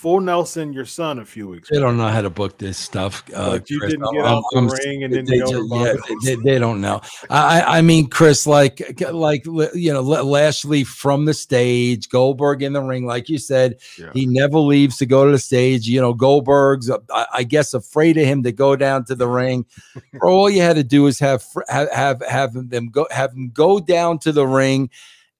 [0.00, 1.68] full Nelson your son a few weeks.
[1.68, 1.88] They ago.
[1.88, 3.22] don't know how to book this stuff.
[3.36, 5.94] Uh, like you Chris, didn't get out I'm, the ring and then they, just, yeah,
[6.24, 7.02] they, they, don't know.
[7.28, 12.80] I, I mean, Chris, like like you know, Lashley from the stage, Goldberg in the
[12.80, 14.10] ring, like you said, yeah.
[14.14, 15.86] he never leaves to go to the stage.
[15.86, 19.28] You know, Goldberg's, uh, I, I guess, afraid of him to go down to the
[19.28, 19.66] ring.
[20.22, 23.80] All you had to do is have have have have them go have him go
[23.80, 24.88] down to the ring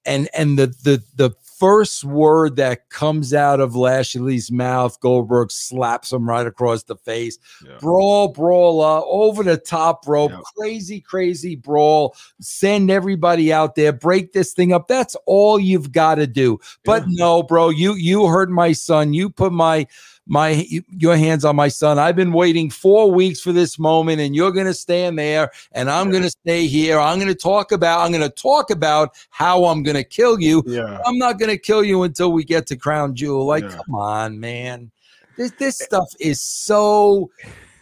[0.05, 6.11] and and the the the first word that comes out of Lashley's mouth, Goldberg slaps
[6.11, 7.37] him right across the face.
[7.63, 7.77] Yeah.
[7.79, 10.39] Brawl, brawler, uh, over the top rope, Yeah.
[10.57, 12.15] crazy, crazy brawl.
[12.39, 14.87] Send everybody out there, break this thing up.
[14.87, 16.59] That's all you've got to do.
[16.83, 17.25] But Yeah.
[17.25, 19.13] no, bro, you you hurt my son.
[19.13, 19.85] You put my
[20.27, 21.97] my your hands on my son.
[21.99, 26.07] I've been waiting four weeks for this moment, and you're gonna stand there, and I'm
[26.07, 26.19] Yeah.
[26.19, 26.99] gonna stay here.
[26.99, 28.01] I'm gonna talk about.
[28.01, 30.63] I'm gonna talk about how I'm gonna kill you.
[30.65, 30.99] Yeah.
[31.05, 33.45] I'm not gonna kill you until we get to Crown Jewel.
[33.45, 33.77] Like, Yeah.
[33.77, 34.91] come on, man.
[35.37, 37.31] This this eh stuff is so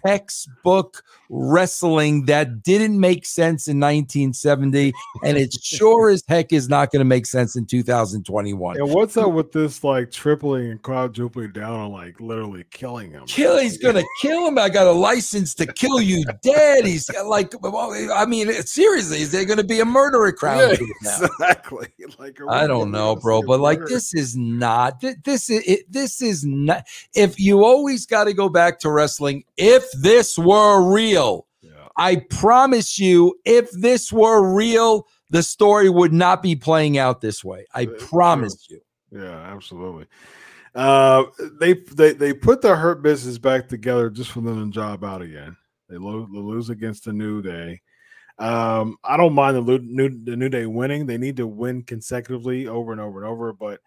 [0.06, 4.94] textbook wrestling that didn't make sense in 1970,
[5.24, 8.78] and it sure as heck is not going to make sense in 2021.
[8.78, 13.26] And what's up with this like tripling and quadrupling down on like literally killing him?
[13.26, 14.58] Kill, he's gonna kill him.
[14.58, 16.86] I got a license to kill you dead.
[16.86, 20.78] He's got, like, I mean, seriously, is there gonna be a murder at Crown Yeah,
[21.02, 21.88] exactly.
[22.18, 26.44] Like I don't know, bro, but like this is not this is it, this is
[26.44, 26.86] not.
[27.14, 31.72] If you always got to go back to wrestling, if this were real, Yeah.
[31.98, 37.44] I promise you, if this were real, the story would not be playing out this
[37.44, 37.66] way.
[37.74, 38.80] I Uh, promise you.
[39.11, 40.06] Yeah, absolutely.
[40.76, 41.24] Uh,
[41.60, 45.22] they they they put the hurt business back together just for them to job out
[45.22, 45.57] again.
[45.90, 47.82] They lose, they lose against the New Day.
[48.38, 51.06] Um, I don't mind the new the New Day winning.
[51.07, 53.52] They need to win consecutively over and over and over.
[53.52, 53.82] But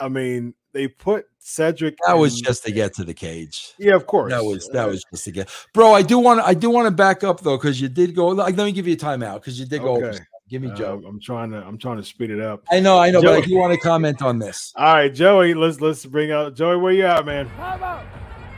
[0.00, 1.96] I mean, they put Cedric.
[2.06, 3.74] That was just to get to the cage.
[3.78, 4.32] yeah, of course.
[4.32, 5.92] That was that Uh, was just to get, bro.
[5.92, 8.28] I do want to I do want to back up though because you did go.
[8.28, 10.04] Like, let me give you a timeout because you did go.
[10.04, 10.18] Okay.
[10.48, 11.02] Give me uh, Joe.
[11.06, 12.64] I'm trying to I'm trying to speed it up.
[12.70, 14.72] I know, I know, but I do want to comment on this.
[14.76, 16.76] All right, Joey, let's let's bring out Joey.
[16.76, 17.48] Where you at, man?
[17.50, 18.04] Time out!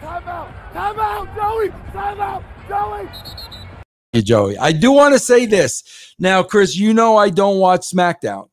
[0.01, 0.73] Time out!
[0.73, 1.69] Time out, Joey!
[1.93, 3.09] Time out, Joey!
[4.13, 4.59] you, Joey.
[4.59, 6.15] I do want to say this.
[6.19, 8.49] Now, Chris, you know I don't watch SmackDown.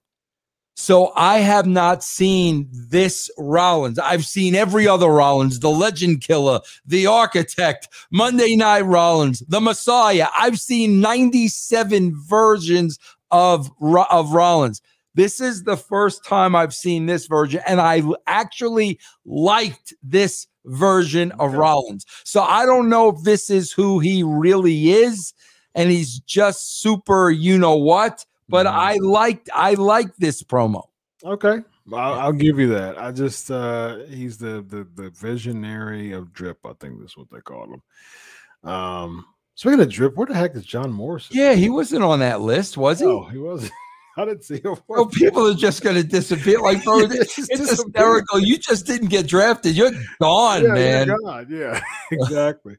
[0.75, 3.99] So I have not seen this Rollins.
[3.99, 10.27] I've seen every other Rollins, the Legend Killer, the Architect, Monday Night Rollins, the Messiah.
[10.35, 12.97] I've seen 97 versions
[13.31, 13.71] of
[14.09, 14.81] of Rollins.
[15.15, 21.31] This is the first time I've seen this version, and I actually liked this version
[21.33, 21.57] of Okay.
[21.57, 22.05] Rollins.
[22.23, 25.33] So I don't know if this is who he really is,
[25.75, 28.25] and he's just super, you know what.
[28.53, 28.71] But Mhm.
[28.71, 30.83] I liked I liked this promo.
[31.25, 31.61] Okay,
[31.91, 32.99] I'll, I'll give you that.
[33.01, 36.59] I just uh he's the the the visionary of drip.
[36.63, 38.69] I think that's what they call him.
[38.69, 39.25] Um,
[39.55, 41.35] speaking of drip, where the heck is John Morrison?
[41.35, 43.05] Yeah, he wasn't on that list, was he?
[43.07, 43.71] No, he wasn't.
[44.17, 44.75] I didn't see him.
[44.87, 46.59] Well, people are just going to disappear.
[46.59, 48.37] Like, bro, Yeah, it's just it's hysterical.
[48.39, 49.75] You just didn't get drafted.
[49.75, 49.89] You're
[50.21, 51.07] gone, yeah, man.
[51.07, 51.81] Yeah, God, yeah,
[52.11, 52.77] exactly.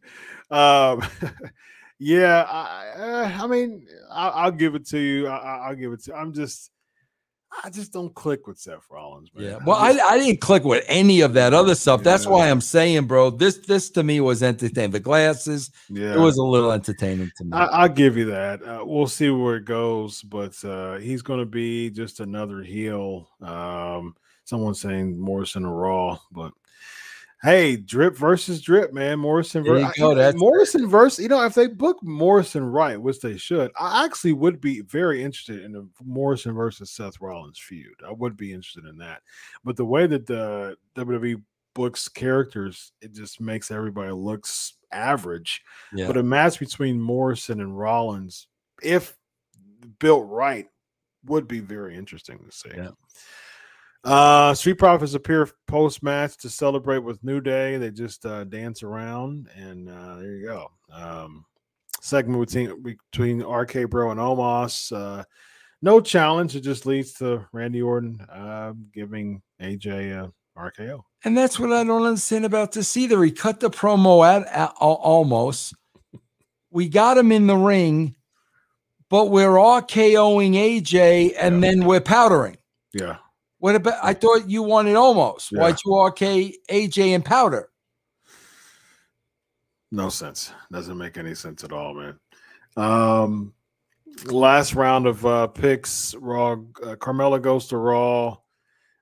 [0.53, 1.03] um,
[2.05, 5.27] yeah, I, uh, I mean, I, I'll give it to you.
[5.29, 6.15] I, I- I'll give it to.
[6.15, 6.71] I'm just,
[7.63, 9.45] I just don't click with Seth Rollins, man.
[9.45, 9.59] Yeah.
[9.65, 12.03] Well, I, just- I didn't click with any of that other stuff.
[12.03, 14.91] That's why I'm saying, bro, this this to me was entertaining.
[14.91, 17.53] The glasses, yeah, it was a little entertaining to me.
[17.53, 18.63] I, I'll give you that.
[18.63, 23.29] Uh, we'll see where it goes, but uh, he's going to be just another heel.
[23.41, 24.15] Um,
[24.45, 26.53] someone saying Morrison or Raw, but
[27.45, 29.19] hey, drip versus drip, man.
[29.21, 31.23] Morrison, There ver- you I- go, I- Morrison versus.
[31.23, 35.23] You know, if they book Morrison right, which they should, I actually would be very
[35.23, 37.95] interested in the Morrison versus Seth Rollins feud.
[38.07, 39.23] I would be interested in that,
[39.63, 41.41] but the way that the WWE
[41.75, 45.61] books characters, it just makes everybody looks average.
[45.93, 46.07] yeah.
[46.07, 48.47] But a match between Morrison and Rollins,
[48.83, 49.17] if
[49.99, 50.67] built right,
[51.27, 52.71] would be very interesting to see.
[52.77, 52.91] Yeah.
[54.05, 57.79] Uh, Street Profits appear post match to celebrate with New Day.
[57.79, 60.71] They just uh, dance around, and uh, there you go.
[60.93, 61.47] Um,
[62.03, 64.93] segment between between RK Bro and Omos.
[64.95, 65.25] Uh,
[65.81, 66.55] no challenge.
[66.55, 71.03] It just leads to Randy Orton uh, giving AJ a RKO.
[71.25, 73.23] And that's what I don't understand about this either.
[73.25, 75.73] He cut the promo at, at al- Omos.
[76.71, 78.15] We got him in the ring,
[79.09, 81.71] but we're RKOing AJ and Yeah.
[81.71, 82.57] then we're powdering.
[82.93, 83.17] Yeah.
[83.65, 83.99] What about?
[84.03, 85.51] I thought you wanted Omos.
[85.51, 85.61] Yeah.
[85.63, 86.19] Why'd you RK
[86.71, 87.71] AJ and powder?
[89.91, 90.53] No sense.
[90.71, 92.19] Doesn't make any sense at all, man.
[92.77, 93.55] Um,
[94.27, 96.15] last round of uh, picks.
[96.17, 96.53] Raw.
[96.53, 98.37] Uh, Carmella goes to Raw.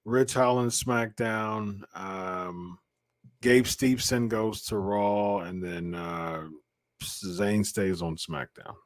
[0.05, 1.83] Ridge Holland SmackDown.
[1.97, 2.79] Um,
[3.41, 6.47] Gable Steveson goes to Raw, and then uh,
[7.03, 8.77] Zayn stays on SmackDown.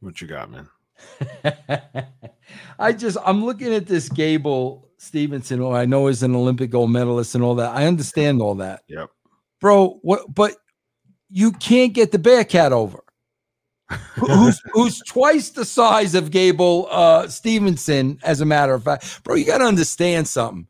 [0.00, 0.70] What you got, man?
[2.78, 6.90] I just I'm looking at this Gable Steveson, who I know is an Olympic gold
[6.90, 7.74] medalist and all that.
[7.74, 9.10] I understand all that, Yep.
[9.60, 9.98] bro.
[10.02, 10.32] What?
[10.34, 10.56] But
[11.30, 13.00] you can't get the Bearcat over.
[14.16, 18.18] who's who's twice the size of Gable uh, Stevenson.
[18.22, 20.66] As a matter of fact, bro, you got to understand something.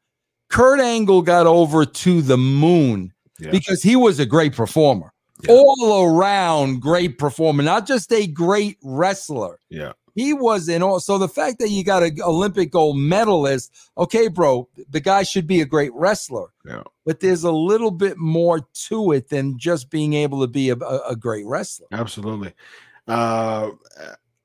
[0.48, 3.50] Kurt Angle got over to the moon Yeah.
[3.52, 5.12] because he was a great performer,
[5.44, 5.52] Yeah.
[5.54, 9.60] all around great performer, not just a great wrestler.
[9.68, 9.92] Yeah.
[10.14, 11.00] He was in all.
[11.00, 15.46] So the fact that you got an Olympic gold medalist, okay, bro, the guy should
[15.46, 16.48] be a great wrestler.
[16.64, 16.82] Yeah.
[17.04, 20.76] But there's a little bit more to it than just being able to be a,
[20.76, 21.86] a, great wrestler.
[21.92, 22.52] Absolutely.
[23.08, 23.70] Uh,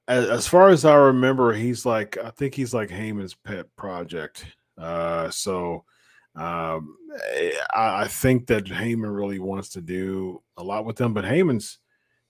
[0.08, 4.46] as, as far as I remember, he's like I think he's like Heyman's pet project.
[4.78, 5.84] Uh, so
[6.36, 6.98] um,
[7.74, 11.80] I, I think that Heyman really wants to do a lot with them, but Heyman's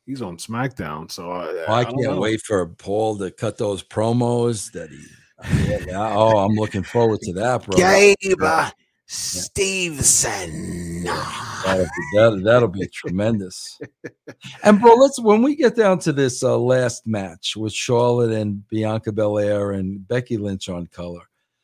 [0.05, 2.19] he's on SmackDown, so I, Oh, I, don't can't know.
[2.21, 5.03] wait for Paul to cut those promos that he.
[5.69, 6.15] Yeah, yeah.
[6.15, 7.75] oh, I'm looking forward to that, bro.
[7.77, 8.71] Gabe That'll
[9.07, 11.03] Stevenson.
[11.03, 11.09] be,
[12.15, 13.79] that'll, that'll be tremendous.
[14.63, 18.67] And bro, let's when we get down to this uh, last match with Charlotte and
[18.69, 21.21] Bianca Belair and Becky Lynch on color.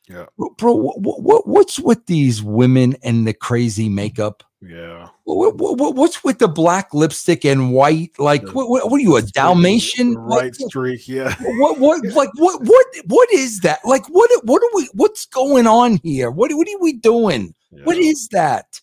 [0.08, 0.26] Yeah.
[0.58, 0.74] bro.
[0.74, 4.42] what, what, what's with these women and the crazy makeup?
[4.60, 5.08] Yeah.
[5.24, 8.10] What, what, what's with the black lipstick and white?
[8.18, 10.14] Like, The- what, what, what are you, a Dalmatian?
[10.16, 11.34] Right streak, yeah.
[11.58, 15.66] what what like what what what is that like what what are we what's going
[15.66, 17.54] on here what what are we doing
[17.84, 18.10] what Yeah.
[18.10, 18.80] is that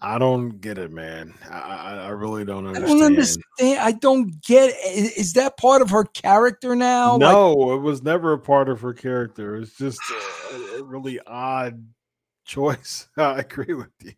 [0.00, 1.34] I don't get it, man.
[1.50, 3.00] I, I, I really don't i understand.
[3.00, 7.72] don't understand i don't get is, is that part of her character now Like, No,
[7.72, 9.56] it was never a part of her character.
[9.56, 10.00] It's just
[10.52, 11.84] a, a really odd
[12.44, 13.08] choice.
[13.16, 14.12] I agree with you.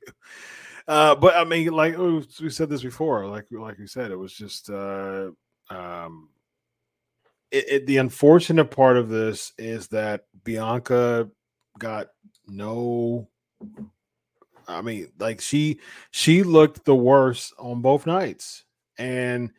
[0.87, 4.19] Uh, but I mean, like oh, we said this before, like like we said, it
[4.19, 5.31] was just uh,
[5.71, 6.31] um,
[7.51, 11.29] it, it, the unfortunate part of this is that Bianca
[11.79, 12.09] got
[12.47, 13.29] no.
[14.71, 15.81] I mean, like she
[16.11, 18.65] she looked the worst on both nights,
[18.99, 19.51] and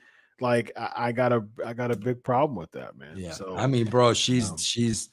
[0.41, 3.13] like I, I got a I got a big problem with that, man.
[3.15, 5.09] yeah So i mean bro she's um, she's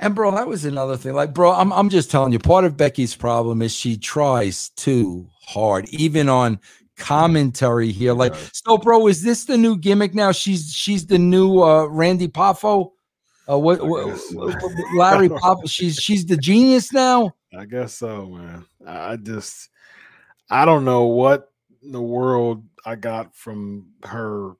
[0.00, 2.76] and bro that was another thing like bro I'm, I'm just telling you part of
[2.76, 6.60] becky's problem is she tries too hard even on
[6.96, 8.62] commentary here like does.
[8.64, 12.92] so bro is this the new gimmick now she's she's the new uh randy poffo
[13.50, 14.20] uh, what, what,
[14.94, 15.66] Larry Pop?
[15.66, 17.32] She's she's the genius now.
[17.58, 18.66] I guess so, man.
[18.88, 19.68] I just
[20.50, 21.50] I don't know what
[21.82, 24.52] in the world I got from her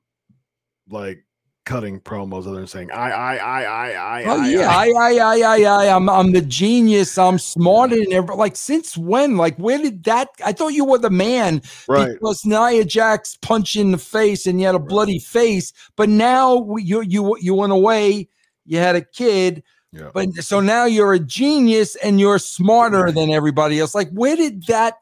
[0.91, 1.25] like
[1.65, 4.87] cutting promos other than saying I I I I I Oh I, yeah, I.
[4.87, 7.19] I, I, I, I, I, I'm, I'm the genius.
[7.19, 8.39] I'm smarter than everybody.
[8.39, 9.37] Like since when?
[9.37, 10.29] Like where did that?
[10.45, 12.13] I thought you were the man right.
[12.13, 15.73] because Nia Jax punched in the face and you had a bloody face.
[15.97, 18.29] But now you, you, you went away.
[18.65, 19.63] You had a kid.
[19.93, 20.11] Yeah.
[20.13, 23.95] But so now you're a genius and you're smarter than everybody else.
[23.95, 24.95] Like where did that?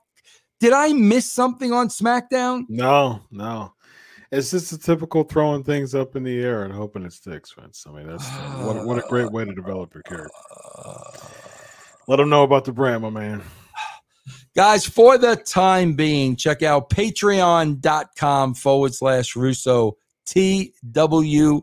[0.61, 2.65] Did I miss something on SmackDown?
[2.69, 3.73] No, no.
[4.33, 7.85] It's just a typical throwing things up in the air and hoping it sticks, Vince.
[7.89, 8.29] I mean, that's
[8.65, 10.31] what, what a great way to develop your character.
[12.09, 13.43] Let them know about the brand, my man.
[14.57, 19.97] Guys, for the time being, check out patreon.com forward slash Russo
[20.27, 21.63] TWC.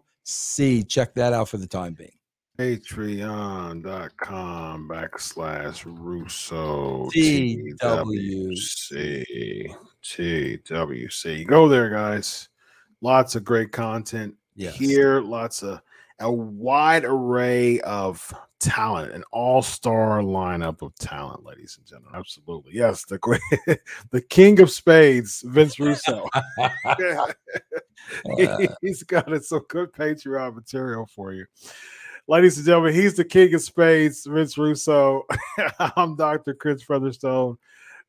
[0.88, 2.12] Check that out for the time being.
[2.58, 3.82] Patreon.com
[4.88, 7.76] backslash Russo TWC.
[10.04, 11.48] TWC.
[11.48, 12.50] Go there, guys.
[13.02, 14.76] Lots of great content Yes.
[14.76, 15.20] here.
[15.20, 15.82] Lots of
[16.20, 22.14] a wide array of talent, an all-star lineup of talent, ladies and gentlemen.
[22.16, 22.74] Absolutely.
[22.76, 23.42] Yes, the great
[24.12, 26.28] the king of spades, Vince Russo.
[28.82, 31.46] He's got it some good Patreon material for you.
[32.26, 35.24] Ladies and gentlemen, he's the king of spades, Vince Russo.
[35.98, 36.54] I'm Dr.
[36.54, 37.58] Chris Featherstone,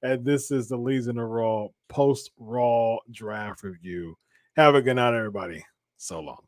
[0.05, 4.16] and this is the Legion of Raw post Raw draft review.
[4.55, 5.65] Have a good night, everybody.
[5.97, 6.44] So long.